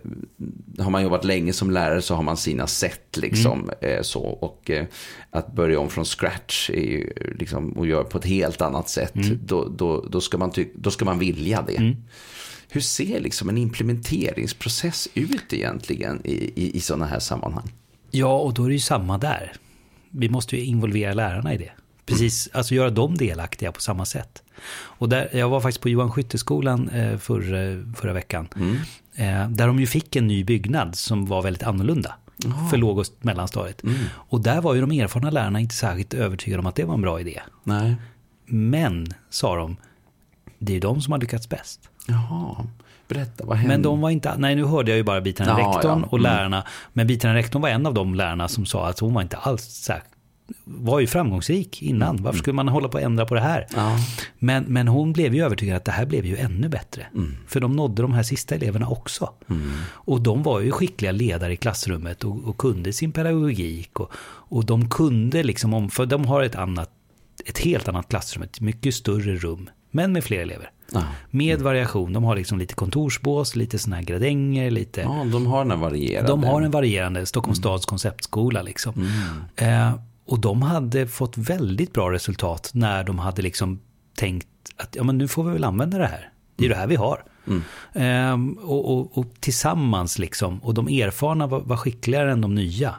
[0.80, 3.70] har man jobbat länge som lärare så har man sina sätt liksom.
[3.82, 3.98] Mm.
[3.98, 4.86] Eh, så, och eh,
[5.32, 9.16] att börja om från scratch är ju, liksom, och göra på ett helt annat sätt.
[9.16, 9.40] Mm.
[9.46, 11.78] Då, då, då, ska man då ska man vilja det.
[11.78, 11.96] Mm.
[12.70, 17.72] Hur ser liksom en implementeringsprocess ut egentligen i, i, i sådana här sammanhang?
[18.12, 19.54] Ja, och då är det ju samma där.
[20.10, 21.72] Vi måste ju involvera lärarna i det.
[22.08, 24.44] Precis, alltså göra dem delaktiga på samma sätt.
[24.74, 27.42] Och där, jag var faktiskt på Johan Skytteskolan eh, för,
[27.96, 28.48] förra veckan.
[28.56, 28.76] Mm.
[29.16, 32.16] Eh, där de ju fick en ny byggnad som var väldigt annorlunda.
[32.46, 32.70] Oh.
[32.70, 33.84] För låg och mellanstadiet.
[33.84, 33.96] Mm.
[34.14, 37.02] Och där var ju de erfarna lärarna inte särskilt övertygade om att det var en
[37.02, 37.42] bra idé.
[37.64, 37.96] Nej.
[38.46, 39.78] Men, sa de,
[40.60, 41.90] det är de som har lyckats bäst.
[42.08, 42.68] Jaha.
[43.08, 43.74] Berätta, vad hände?
[43.74, 46.08] Men de var inte, nej nu hörde jag ju bara biträdande ja, rektorn ja.
[46.08, 46.24] och mm.
[46.24, 46.64] lärarna.
[46.94, 49.64] Men biträdande rektorn var en av de lärarna som sa att hon var inte alls
[49.64, 50.17] särskilt
[50.64, 52.10] var ju framgångsrik innan.
[52.10, 52.24] Mm.
[52.24, 53.68] Varför skulle man hålla på att ändra på det här?
[53.76, 53.98] Ja.
[54.40, 57.06] Men, men hon blev ju övertygad att det här blev ju ännu bättre.
[57.16, 57.36] Mm.
[57.48, 59.34] För de nådde de här sista eleverna också.
[59.50, 59.72] Mm.
[59.90, 64.00] Och de var ju skickliga ledare i klassrummet och, och kunde sin pedagogik.
[64.00, 64.12] Och,
[64.50, 66.90] och de kunde liksom, om, för de har ett annat,
[67.46, 69.70] ett helt annat klassrum, ett mycket större rum.
[69.92, 70.72] Men med fler elever.
[70.94, 71.04] Ah.
[71.30, 71.64] Med mm.
[71.64, 72.14] variation.
[72.14, 74.72] De har liksom lite kontorsbås, lite sådana här gradänger.
[74.72, 75.02] Lite...
[75.02, 76.32] Ja, de har en varierande.
[76.32, 77.64] De har en varierande Stockholms mm.
[77.64, 78.62] stads konceptskola.
[78.62, 78.94] Liksom.
[78.96, 79.90] Mm.
[79.90, 83.80] Eh, och de hade fått väldigt bra resultat när de hade liksom
[84.16, 86.30] tänkt att ja, men nu får vi väl använda det här.
[86.56, 87.24] Det är det här vi har.
[87.48, 87.64] Mm.
[87.94, 92.96] Ehm, och, och, och, tillsammans liksom, och de erfarna var, var, skickligare än de nya.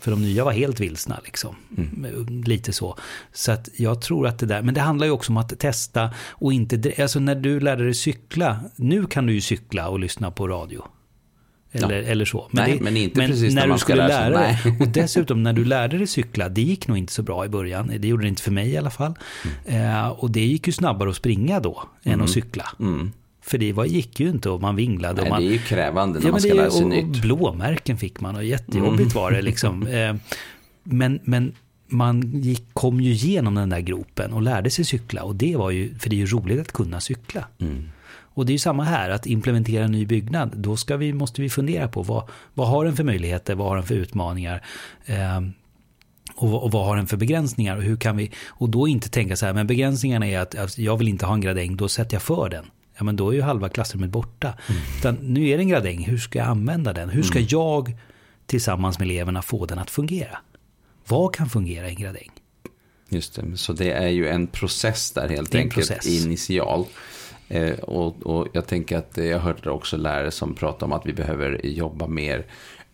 [0.00, 1.56] För de nya var helt vilsna liksom.
[1.76, 2.42] Mm.
[2.42, 2.98] Lite så.
[3.32, 6.10] Så att jag tror att det där, men det handlar ju också om att testa
[6.30, 10.30] och inte, alltså när du lärde dig cykla, nu kan du ju cykla och lyssna
[10.30, 10.84] på radio.
[11.84, 12.08] Eller, ja.
[12.08, 12.48] eller så.
[12.50, 14.58] Men, nej, det, men inte men precis när, när man du skulle lära dig.
[14.80, 17.92] Och dessutom när du lärde dig cykla, det gick nog inte så bra i början.
[17.98, 19.14] Det gjorde det inte för mig i alla fall.
[19.66, 19.96] Mm.
[19.96, 22.24] Eh, och det gick ju snabbare att springa då än mm.
[22.24, 22.68] att cykla.
[22.80, 23.12] Mm.
[23.42, 25.14] För det var, gick ju inte och man vinglade.
[25.14, 26.90] Nej, och man, det är ju krävande när ja, man ska det, lära sig och,
[26.90, 27.04] nytt.
[27.04, 29.22] Och blåmärken fick man och jättejobbigt mm.
[29.22, 29.86] var det liksom.
[29.96, 30.14] Eh,
[30.84, 31.52] men, men
[31.88, 35.22] man gick, kom ju igenom den där gropen och lärde sig cykla.
[35.22, 37.44] Och det var ju, för det är ju roligt att kunna cykla.
[37.58, 37.88] Mm.
[38.36, 40.52] Och det är ju samma här, att implementera en ny byggnad.
[40.56, 43.76] Då ska vi, måste vi fundera på vad, vad har den för möjligheter, vad har
[43.76, 44.64] den för utmaningar.
[45.06, 45.40] Eh,
[46.34, 49.36] och, och, vad har den för begränsningar och hur kan vi, och då inte tänka
[49.36, 52.14] så här, men begränsningarna är att, att jag vill inte ha en gradäng, då sätter
[52.14, 52.64] jag för den.
[52.98, 54.54] Ja men då är ju halva klassrummet borta.
[54.68, 54.82] Mm.
[54.98, 57.08] Utan nu är det en gradäng, hur ska jag använda den?
[57.08, 57.48] Hur ska mm.
[57.50, 57.96] jag
[58.46, 60.38] tillsammans med eleverna få den att fungera?
[61.08, 62.30] Vad kan fungera i en gradäng?
[63.08, 66.24] Just det, så det är ju en process där helt enkelt process.
[66.24, 66.88] initialt.
[67.48, 71.06] Eh, och, och, jag tänker att jag har hört också lärare som pratar om att
[71.06, 72.46] vi behöver jobba mer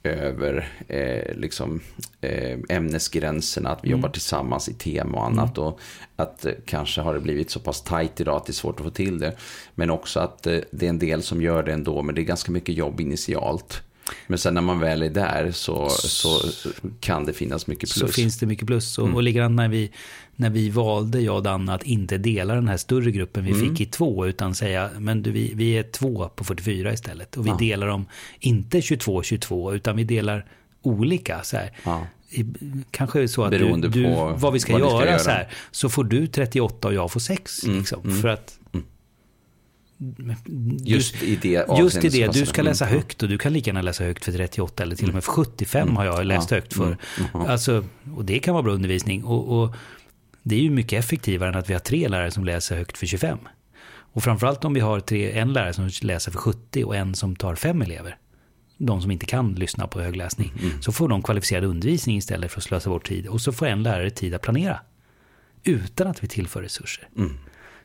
[0.05, 1.81] över eh, liksom,
[2.21, 3.99] eh, ämnesgränserna, att vi mm.
[3.99, 5.59] jobbar tillsammans i tema och annat.
[5.59, 5.69] Mm.
[5.69, 5.81] Och
[6.17, 8.87] att eh, kanske har det blivit så pass tajt idag att det är svårt att
[8.87, 9.37] få till det.
[9.75, 12.25] Men också att eh, det är en del som gör det ändå, men det är
[12.25, 13.83] ganska mycket jobb initialt.
[14.27, 16.41] Men sen när man väl är där så, så
[17.01, 17.99] kan det finnas mycket plus.
[18.01, 18.99] Så finns det mycket plus.
[18.99, 19.17] Och, mm.
[19.17, 19.91] och likadant när vi,
[20.37, 23.69] när vi valde, jag och Danne, att inte dela den här större gruppen vi mm.
[23.69, 27.37] fick i två, utan säga, men du, vi, vi är två på 44 istället.
[27.37, 27.57] Och vi ja.
[27.57, 28.07] delar dem,
[28.41, 30.47] inte 22-22, utan vi delar
[30.83, 31.43] olika.
[31.43, 31.73] Så här.
[31.85, 32.07] Ja.
[32.31, 32.45] I,
[32.91, 35.49] kanske så att Beroende du, du, vad vi ska, vad göra, ska göra, så här.
[35.71, 37.65] Så får du 38 och jag får 6.
[37.65, 37.79] Mm.
[37.79, 38.21] Liksom, mm.
[38.21, 38.59] För att
[40.85, 43.83] Just i det Just i det, du ska läsa högt och du kan lika gärna
[43.83, 45.97] läsa högt för 38 eller till och med för 75 mm.
[45.97, 46.57] har jag läst ja.
[46.57, 46.87] högt för.
[46.87, 46.99] Mm.
[47.35, 47.47] Mm.
[47.47, 47.85] Alltså,
[48.17, 49.25] och det kan vara bra undervisning.
[49.25, 49.75] Och, och,
[50.43, 53.07] det är ju mycket effektivare än att vi har tre lärare som läser högt för
[53.07, 53.39] 25.
[53.89, 57.37] Och framförallt om vi har tre, en lärare som läser för 70 och en som
[57.37, 58.17] tar fem elever.
[58.79, 60.53] De som inte kan lyssna på högläsning.
[60.63, 60.83] Mm.
[60.83, 63.27] Så får de kvalificerad undervisning istället för att slösa bort tid.
[63.27, 64.81] Och så får en lärare tid att planera.
[65.65, 67.09] Utan att vi tillför resurser.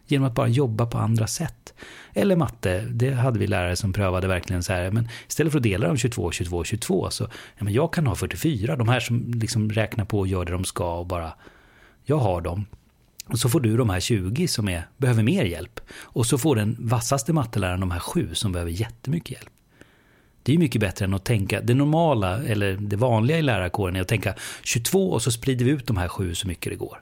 [0.07, 1.73] Genom att bara jobba på andra sätt.
[2.13, 5.63] Eller matte, det hade vi lärare som prövade verkligen så här, men istället för att
[5.63, 7.23] dela dem 22, 22, 22, så
[7.57, 10.51] ja, men jag kan ha 44, de här som liksom räknar på och gör det
[10.51, 11.33] de ska och bara,
[12.05, 12.65] jag har dem.
[13.25, 15.79] Och så får du de här 20 som är, behöver mer hjälp.
[15.89, 19.49] Och så får den vassaste matteläraren de här 7 som behöver jättemycket hjälp.
[20.43, 24.01] Det är mycket bättre än att tänka, det normala eller det vanliga i lärarkåren är
[24.01, 24.33] att tänka
[24.63, 27.01] 22 och så sprider vi ut de här 7 så mycket det går.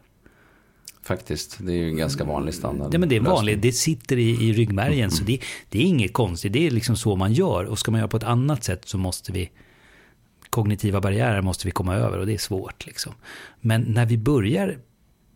[1.05, 2.93] Faktiskt, det är ju en ganska vanlig standard.
[2.93, 4.99] Ja, men det är vanligt, det sitter i, i ryggmärgen.
[4.99, 5.11] Mm.
[5.11, 5.39] Så det,
[5.69, 7.65] det, är inget konstigt, det är liksom så man gör.
[7.65, 9.49] Och ska man göra på ett annat sätt så måste vi,
[10.49, 12.85] kognitiva barriärer måste vi komma över och det är svårt.
[12.85, 13.13] Liksom.
[13.61, 14.77] Men när vi börjar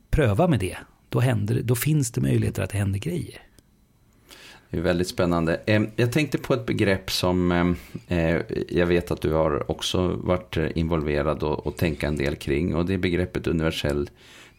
[0.10, 0.78] pröva med det,
[1.10, 3.42] då, händer, då finns det möjligheter att det händer grejer.
[4.70, 5.62] Det är väldigt spännande.
[5.96, 7.52] Jag tänkte på ett begrepp som
[8.08, 8.38] eh,
[8.70, 12.76] jag vet att du har också varit involverad och, och tänka en del kring.
[12.76, 14.10] Och det är begreppet universell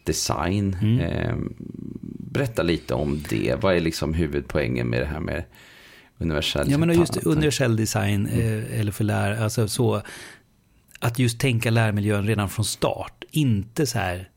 [0.03, 0.77] design.
[0.81, 0.99] Mm.
[0.99, 1.35] Eh,
[2.31, 3.55] berätta lite om det.
[3.61, 5.43] Vad är liksom huvudpoängen med det här med
[6.17, 8.39] universell Ja, men just universell design, mm.
[8.39, 10.01] eh, eller för lär, alltså så,
[10.99, 13.23] att just tänka lärmiljön redan från start.
[13.31, 14.29] Inte så här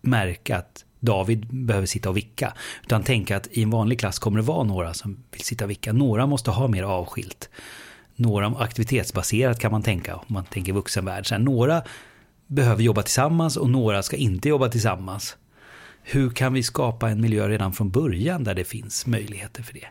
[0.00, 2.54] märka att David behöver sitta och vicka.
[2.82, 5.70] Utan tänka att i en vanlig klass kommer det vara några som vill sitta och
[5.70, 5.92] vicka.
[5.92, 7.50] Några måste ha mer avskilt.
[8.16, 11.26] Några aktivitetsbaserat kan man tänka, om man tänker vuxenvärld.
[11.26, 11.82] Så här, några
[12.46, 15.36] behöver jobba tillsammans och några ska inte jobba tillsammans.
[16.02, 19.86] Hur kan vi skapa en miljö redan från början där det finns möjligheter för det?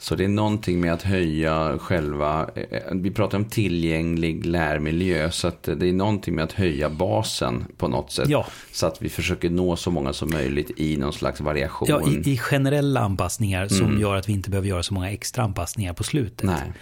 [0.00, 5.48] Så det är någonting med att höja själva, eh, vi pratar om tillgänglig lärmiljö, så
[5.48, 8.28] att det är någonting med att höja basen på något sätt.
[8.28, 8.46] Ja.
[8.72, 11.88] Så att vi försöker nå så många som möjligt i någon slags variation.
[11.90, 14.00] Ja, i, i generella anpassningar som mm.
[14.00, 16.46] gör att vi inte behöver göra så många extra anpassningar på slutet.
[16.46, 16.72] Nej.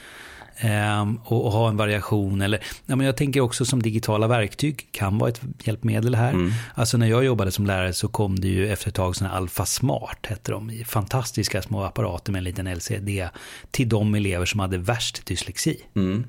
[0.64, 2.40] Um, och, ha en variation.
[2.40, 6.32] Eller, ja, men jag tänker också som digitala verktyg kan vara ett hjälpmedel här.
[6.32, 6.52] Mm.
[6.74, 9.66] Alltså när jag jobbade som lärare så kom det ju efter ett tag sådana Alpha
[9.66, 10.84] Smart, hette de.
[10.86, 13.28] Fantastiska små apparater med en liten LCD
[13.70, 15.80] till de elever som hade värst dyslexi.
[15.96, 16.26] Mm.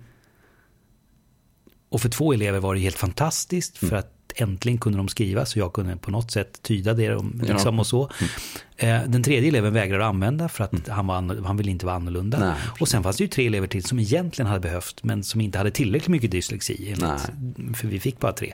[1.90, 4.00] Och för två elever var det helt fantastiskt för mm.
[4.00, 7.16] att äntligen kunde de skriva så jag kunde på något sätt tyda det.
[7.42, 7.80] Liksom, ja.
[7.80, 8.10] och så.
[8.20, 9.04] Mm.
[9.04, 10.84] Eh, den tredje eleven vägrade använda för att mm.
[10.90, 12.40] han, var, han ville inte vara annorlunda.
[12.40, 12.56] Nej.
[12.80, 15.58] Och sen fanns det ju tre elever till som egentligen hade behövt men som inte
[15.58, 16.90] hade tillräckligt mycket dyslexi.
[16.92, 18.54] Enligt, för vi fick bara tre.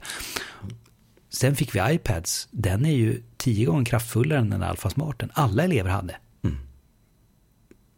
[1.30, 2.48] Sen fick vi iPads.
[2.52, 5.30] Den är ju tio gånger kraftfullare än den där Alpha-smarten.
[5.34, 6.16] Alla elever hade.
[6.44, 6.58] Mm.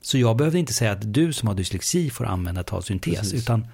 [0.01, 3.19] Så jag behövde inte säga att du som har dyslexi får använda talsyntes.
[3.19, 3.43] Precis.
[3.43, 3.67] Utan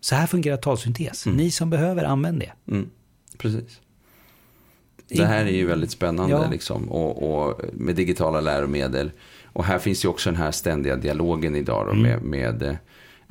[0.00, 1.26] så här fungerar talsyntes.
[1.26, 1.38] Mm.
[1.38, 2.52] Ni som behöver, använd det.
[2.70, 2.90] Mm
[3.42, 3.80] precis.
[5.08, 6.50] Det här är ju väldigt spännande ja.
[6.50, 9.10] liksom, och, och, med digitala läromedel.
[9.44, 12.02] Och här finns ju också den här ständiga dialogen idag då, mm.
[12.02, 12.76] med, med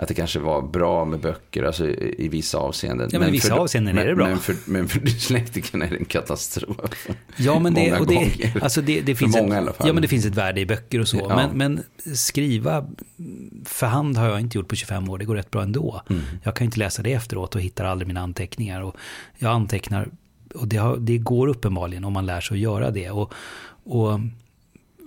[0.01, 3.09] att det kanske var bra med böcker alltså i, i vissa avseenden.
[3.13, 4.27] Ja, men i vissa för, avseenden är det bra.
[4.27, 7.07] Men för, men för dyslektikerna är det en katastrof.
[7.37, 10.25] Ja, men det, och det, alltså det, det finns många, ett, Ja, men det finns
[10.25, 11.25] ett värde i böcker och så.
[11.29, 11.35] Ja.
[11.35, 11.83] Men, men,
[12.15, 12.87] skriva
[13.65, 15.17] för hand har jag inte gjort på 25 år.
[15.17, 16.01] Det går rätt bra ändå.
[16.09, 16.21] Mm.
[16.43, 18.81] Jag kan inte läsa det efteråt och hittar aldrig mina anteckningar.
[18.81, 18.95] Och
[19.37, 20.09] jag antecknar,
[20.55, 23.09] och det, har, det går uppenbarligen om man lär sig att göra det.
[23.09, 23.33] Och,
[23.83, 24.19] och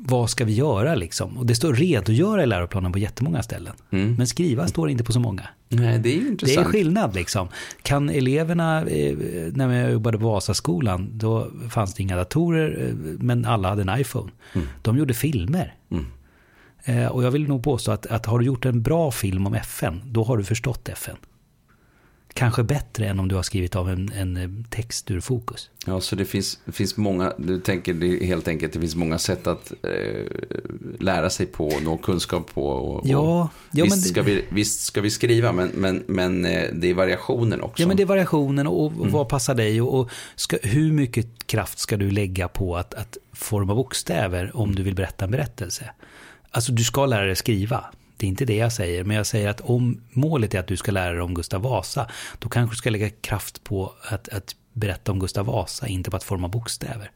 [0.07, 1.39] vad ska vi göra liksom?
[1.39, 3.73] Och det står redogöra i läroplanen på jättemånga ställen.
[3.91, 4.15] Mm.
[4.15, 5.49] Men skriva står inte på så många.
[5.69, 6.65] Nej, det är ju intressant.
[6.65, 7.49] Det är skillnad liksom.
[7.83, 9.17] Kan eleverna, eh,
[9.53, 14.01] när jag jobbade på Vasaskolan, då fanns det inga datorer, eh, men alla hade en
[14.01, 14.31] iPhone.
[14.55, 14.67] Mm.
[14.83, 15.75] De gjorde filmer.
[15.91, 16.07] Mm.
[16.85, 19.55] Eh, och jag vill nog påstå att, att har du gjort en bra film om
[19.55, 21.17] FN, då har du förstått FN.
[22.35, 25.71] Kanske bättre än om du har skrivit av en, en text ur fokus.
[25.87, 29.19] Ja, så det finns, det finns många, du tänker det helt enkelt, det finns många
[29.19, 30.27] sätt att eh,
[31.01, 32.67] lära sig på, nå kunskap på.
[32.67, 36.71] Och, ja, ja, visst, men ska vi, visst ska vi skriva, men, men, men eh,
[36.73, 37.83] det är variationen också.
[37.83, 39.11] Ja, men det är variationen och, och mm.
[39.11, 43.19] vad passar dig och, och ska, hur mycket kraft ska du lägga på att, att
[43.33, 45.91] forma bokstäver om du vill berätta en berättelse?
[46.51, 47.85] Alltså, du ska lära dig skriva.
[48.17, 50.77] Det är inte det jag säger, men jag säger att om målet är att du
[50.77, 54.57] ska lära dig om Gustav Vasa, då kanske du ska lägga kraft på att, att
[54.73, 57.11] berätta om Gustav Vasa, inte på att forma bokstäver.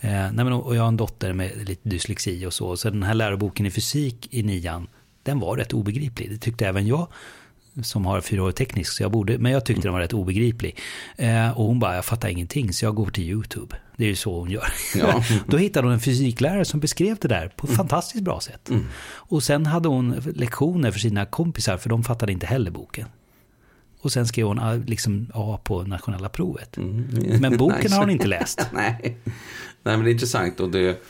[0.00, 3.02] Eh, nej men, och jag har en dotter med lite dyslexi och så, så den
[3.02, 4.88] här läroboken i fysik i nian,
[5.22, 6.30] den var rätt obegriplig.
[6.30, 7.08] Det tyckte även jag
[7.82, 10.78] som har fyra år teknisk, så jag borde, men jag tyckte den var rätt obegriplig.
[11.16, 13.76] Eh, och hon bara, jag fattar ingenting, så jag går till YouTube.
[13.96, 14.72] Det är ju så hon gör.
[14.94, 15.24] Ja.
[15.46, 17.76] Då hittade hon en fysiklärare som beskrev det där på ett mm.
[17.76, 18.68] fantastiskt bra sätt.
[18.70, 18.86] Mm.
[19.04, 23.08] Och sen hade hon lektioner för sina kompisar, för de fattade inte heller boken.
[24.00, 26.76] Och sen skrev hon ah, liksom A på nationella provet.
[26.76, 27.06] Mm.
[27.40, 27.94] Men boken nice.
[27.94, 28.66] har hon inte läst.
[28.72, 28.98] Nej.
[29.02, 29.16] Nej,
[29.82, 30.60] men det är intressant.
[30.60, 31.02] Och det,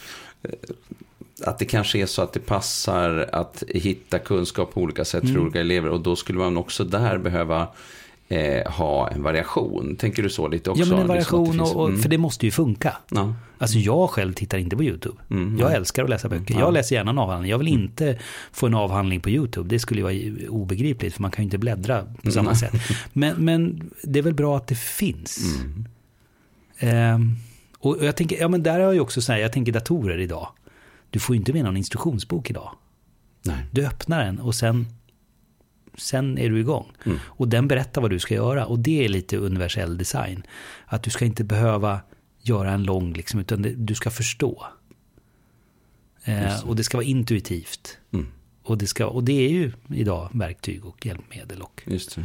[1.43, 5.31] att det kanske är så att det passar att hitta kunskap på olika sätt för
[5.31, 5.43] mm.
[5.43, 5.89] olika elever.
[5.89, 7.69] Och då skulle man också där behöva
[8.29, 9.97] eh, ha en variation.
[9.97, 10.83] Tänker du så lite också?
[10.83, 12.01] Ja, men en variation, liksom finns, och, mm.
[12.01, 12.97] för det måste ju funka.
[13.11, 13.35] Ja.
[13.59, 15.17] Alltså jag själv tittar inte på YouTube.
[15.31, 16.59] Mm, jag älskar att läsa böcker.
[16.59, 17.51] Jag läser gärna en avhandling.
[17.51, 17.83] Jag vill mm.
[17.83, 18.19] inte
[18.53, 19.69] få en avhandling på YouTube.
[19.69, 22.57] Det skulle ju vara obegripligt, för man kan ju inte bläddra på samma mm.
[22.57, 22.73] sätt.
[23.13, 25.59] Men, men det är väl bra att det finns.
[26.79, 27.19] Eh,
[27.79, 30.19] och jag tänker, ja men där har jag ju också så här, jag tänker datorer
[30.19, 30.49] idag.
[31.15, 32.77] Du får ju inte med någon instruktionsbok idag.
[33.43, 33.67] Nej.
[33.71, 34.87] Du öppnar den och sen,
[35.97, 36.93] sen är du igång.
[37.05, 37.19] Mm.
[37.25, 38.67] Och den berättar vad du ska göra.
[38.67, 40.43] Och det är lite universell design.
[40.87, 42.01] Att du ska inte behöva
[42.41, 44.67] göra en lång, liksom, utan det, du ska förstå.
[46.25, 47.99] Eh, och det ska vara intuitivt.
[48.13, 48.27] Mm.
[48.63, 51.63] Och, det ska, och det är ju idag verktyg och hjälpmedel.
[51.63, 51.83] Och...
[51.87, 52.25] Just det.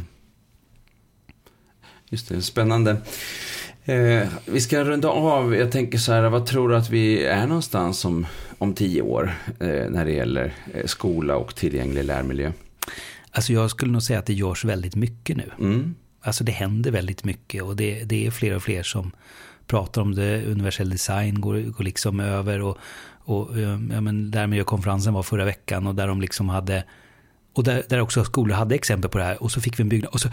[2.08, 3.02] Just det, spännande.
[3.90, 5.56] Eh, vi ska runda av.
[5.56, 8.26] Jag tänker så här, vad tror du att vi är någonstans om,
[8.58, 12.52] om tio år eh, när det gäller eh, skola och tillgänglig lärmiljö?
[13.30, 15.50] Alltså jag skulle nog säga att det görs väldigt mycket nu.
[15.58, 15.94] Mm.
[16.20, 19.12] Alltså det händer väldigt mycket och det, det är fler och fler som
[19.66, 20.44] pratar om det.
[20.46, 22.78] Universell design går, går liksom över och,
[23.24, 26.84] och eh, ja, men lärmiljökonferensen var förra veckan och där de liksom hade
[27.52, 29.42] och där, där också skolor hade exempel på det här.
[29.42, 30.12] Och så fick vi en byggnad.
[30.12, 30.28] Och så,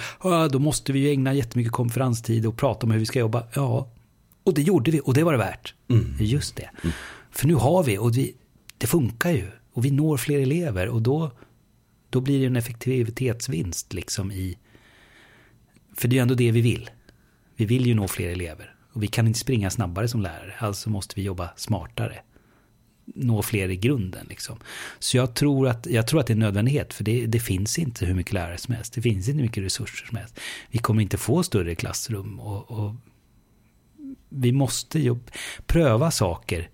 [0.51, 3.43] då måste vi ju ägna jättemycket konferenstid och prata om hur vi ska jobba.
[3.53, 3.89] Ja,
[4.43, 5.73] och det gjorde vi och det var det värt.
[5.89, 6.15] Mm.
[6.19, 6.69] Just det.
[6.83, 6.93] Mm.
[7.31, 8.35] För nu har vi och vi,
[8.77, 9.47] det funkar ju.
[9.73, 11.31] Och vi når fler elever och då,
[12.09, 14.57] då blir det en effektivitetsvinst liksom i...
[15.95, 16.89] För det är ju ändå det vi vill.
[17.55, 18.75] Vi vill ju nå fler elever.
[18.93, 20.53] Och vi kan inte springa snabbare som lärare.
[20.59, 22.19] Alltså måste vi jobba smartare
[23.15, 24.25] nå fler i grunden.
[24.29, 24.59] Liksom.
[24.99, 27.79] Så jag tror, att, jag tror att det är en nödvändighet, för det, det, finns
[27.79, 28.93] inte hur mycket lärare som helst.
[28.93, 30.39] Det finns inte hur mycket resurser som helst.
[30.69, 32.39] Vi kommer inte få större klassrum.
[32.39, 32.95] Och, och
[34.29, 35.17] vi måste ju
[35.65, 36.69] pröva saker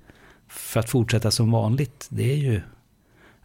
[0.47, 2.07] för att fortsätta som vanligt.
[2.09, 2.61] Det är ju,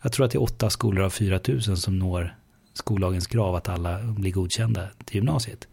[0.03, 2.37] jag tror att det är åtta skolor av 4 000 som når
[2.73, 5.69] skollagens krav att alla blir godkända till gymnasiet.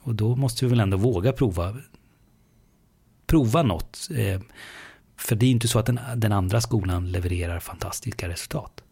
[0.00, 1.76] Och då måste vi väl ändå våga prova,
[3.26, 4.08] prova något.
[4.16, 4.40] Eh,
[5.18, 8.82] för det är inte så att den, den andra skolan levererar fantastiska resultat.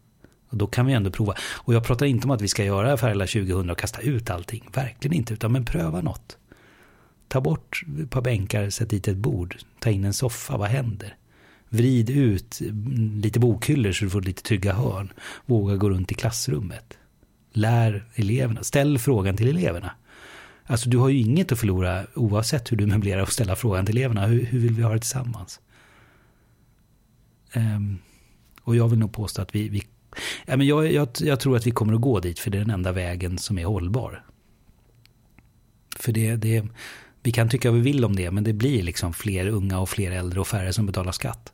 [0.49, 1.33] Och då kan vi ändå prova.
[1.39, 4.69] Och jag pratar inte om att vi ska göra Färila 2000 och kasta ut allting.
[4.73, 5.33] Verkligen inte.
[5.33, 6.37] Utan men pröva något.
[7.27, 9.57] Ta bort ett par bänkar, sätt dit ett bord.
[9.79, 11.15] Ta in en soffa, vad händer?
[11.69, 12.61] Vrid ut
[13.21, 15.13] lite bokhyllor så du får lite trygga hörn.
[15.45, 16.97] Våga gå runt i klassrummet.
[17.53, 18.63] Lär eleverna.
[18.63, 19.91] Ställ frågan till eleverna.
[20.65, 23.97] Alltså du har ju inget att förlora oavsett hur du möblerar och ställa frågan till
[23.97, 24.25] eleverna.
[24.25, 25.59] Hur, hur vill vi ha det tillsammans?
[27.57, 27.97] Ehm,
[28.61, 29.83] och jag vill nog påstå att vi, vi
[30.45, 32.59] ja, men jag, jag, jag, tror att vi kommer att gå dit, för det är
[32.59, 34.25] den enda vägen som är hållbar.
[35.95, 36.65] För det, det,
[37.23, 39.89] vi kan tycka vad vi vill om det, men det blir liksom fler unga och
[39.89, 41.53] fler äldre och färre som betalar skatt.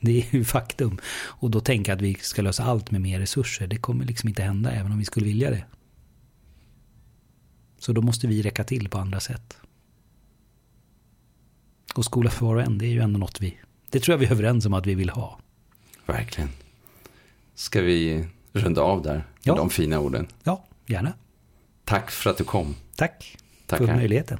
[0.00, 0.98] Det är ju faktum.
[1.40, 4.42] Och då tänka att vi ska lösa allt med mer resurser, det kommer liksom inte
[4.42, 5.64] hända, även om vi skulle vilja det.
[7.78, 9.58] Så då måste vi räcka till på andra sätt.
[11.94, 13.58] Och skola för var och en, det är ju ändå något vi
[13.90, 15.38] det tror jag vi är överens om att vi vill ha.
[16.06, 16.50] Verkligen.
[17.54, 19.54] Ska vi runda av där med ja.
[19.54, 20.28] de fina orden?
[20.44, 21.12] Ja, gärna.
[21.84, 22.76] Tack för att du kom.
[22.96, 23.36] Tack
[23.66, 23.86] Tackar.
[23.86, 24.38] för möjligheten.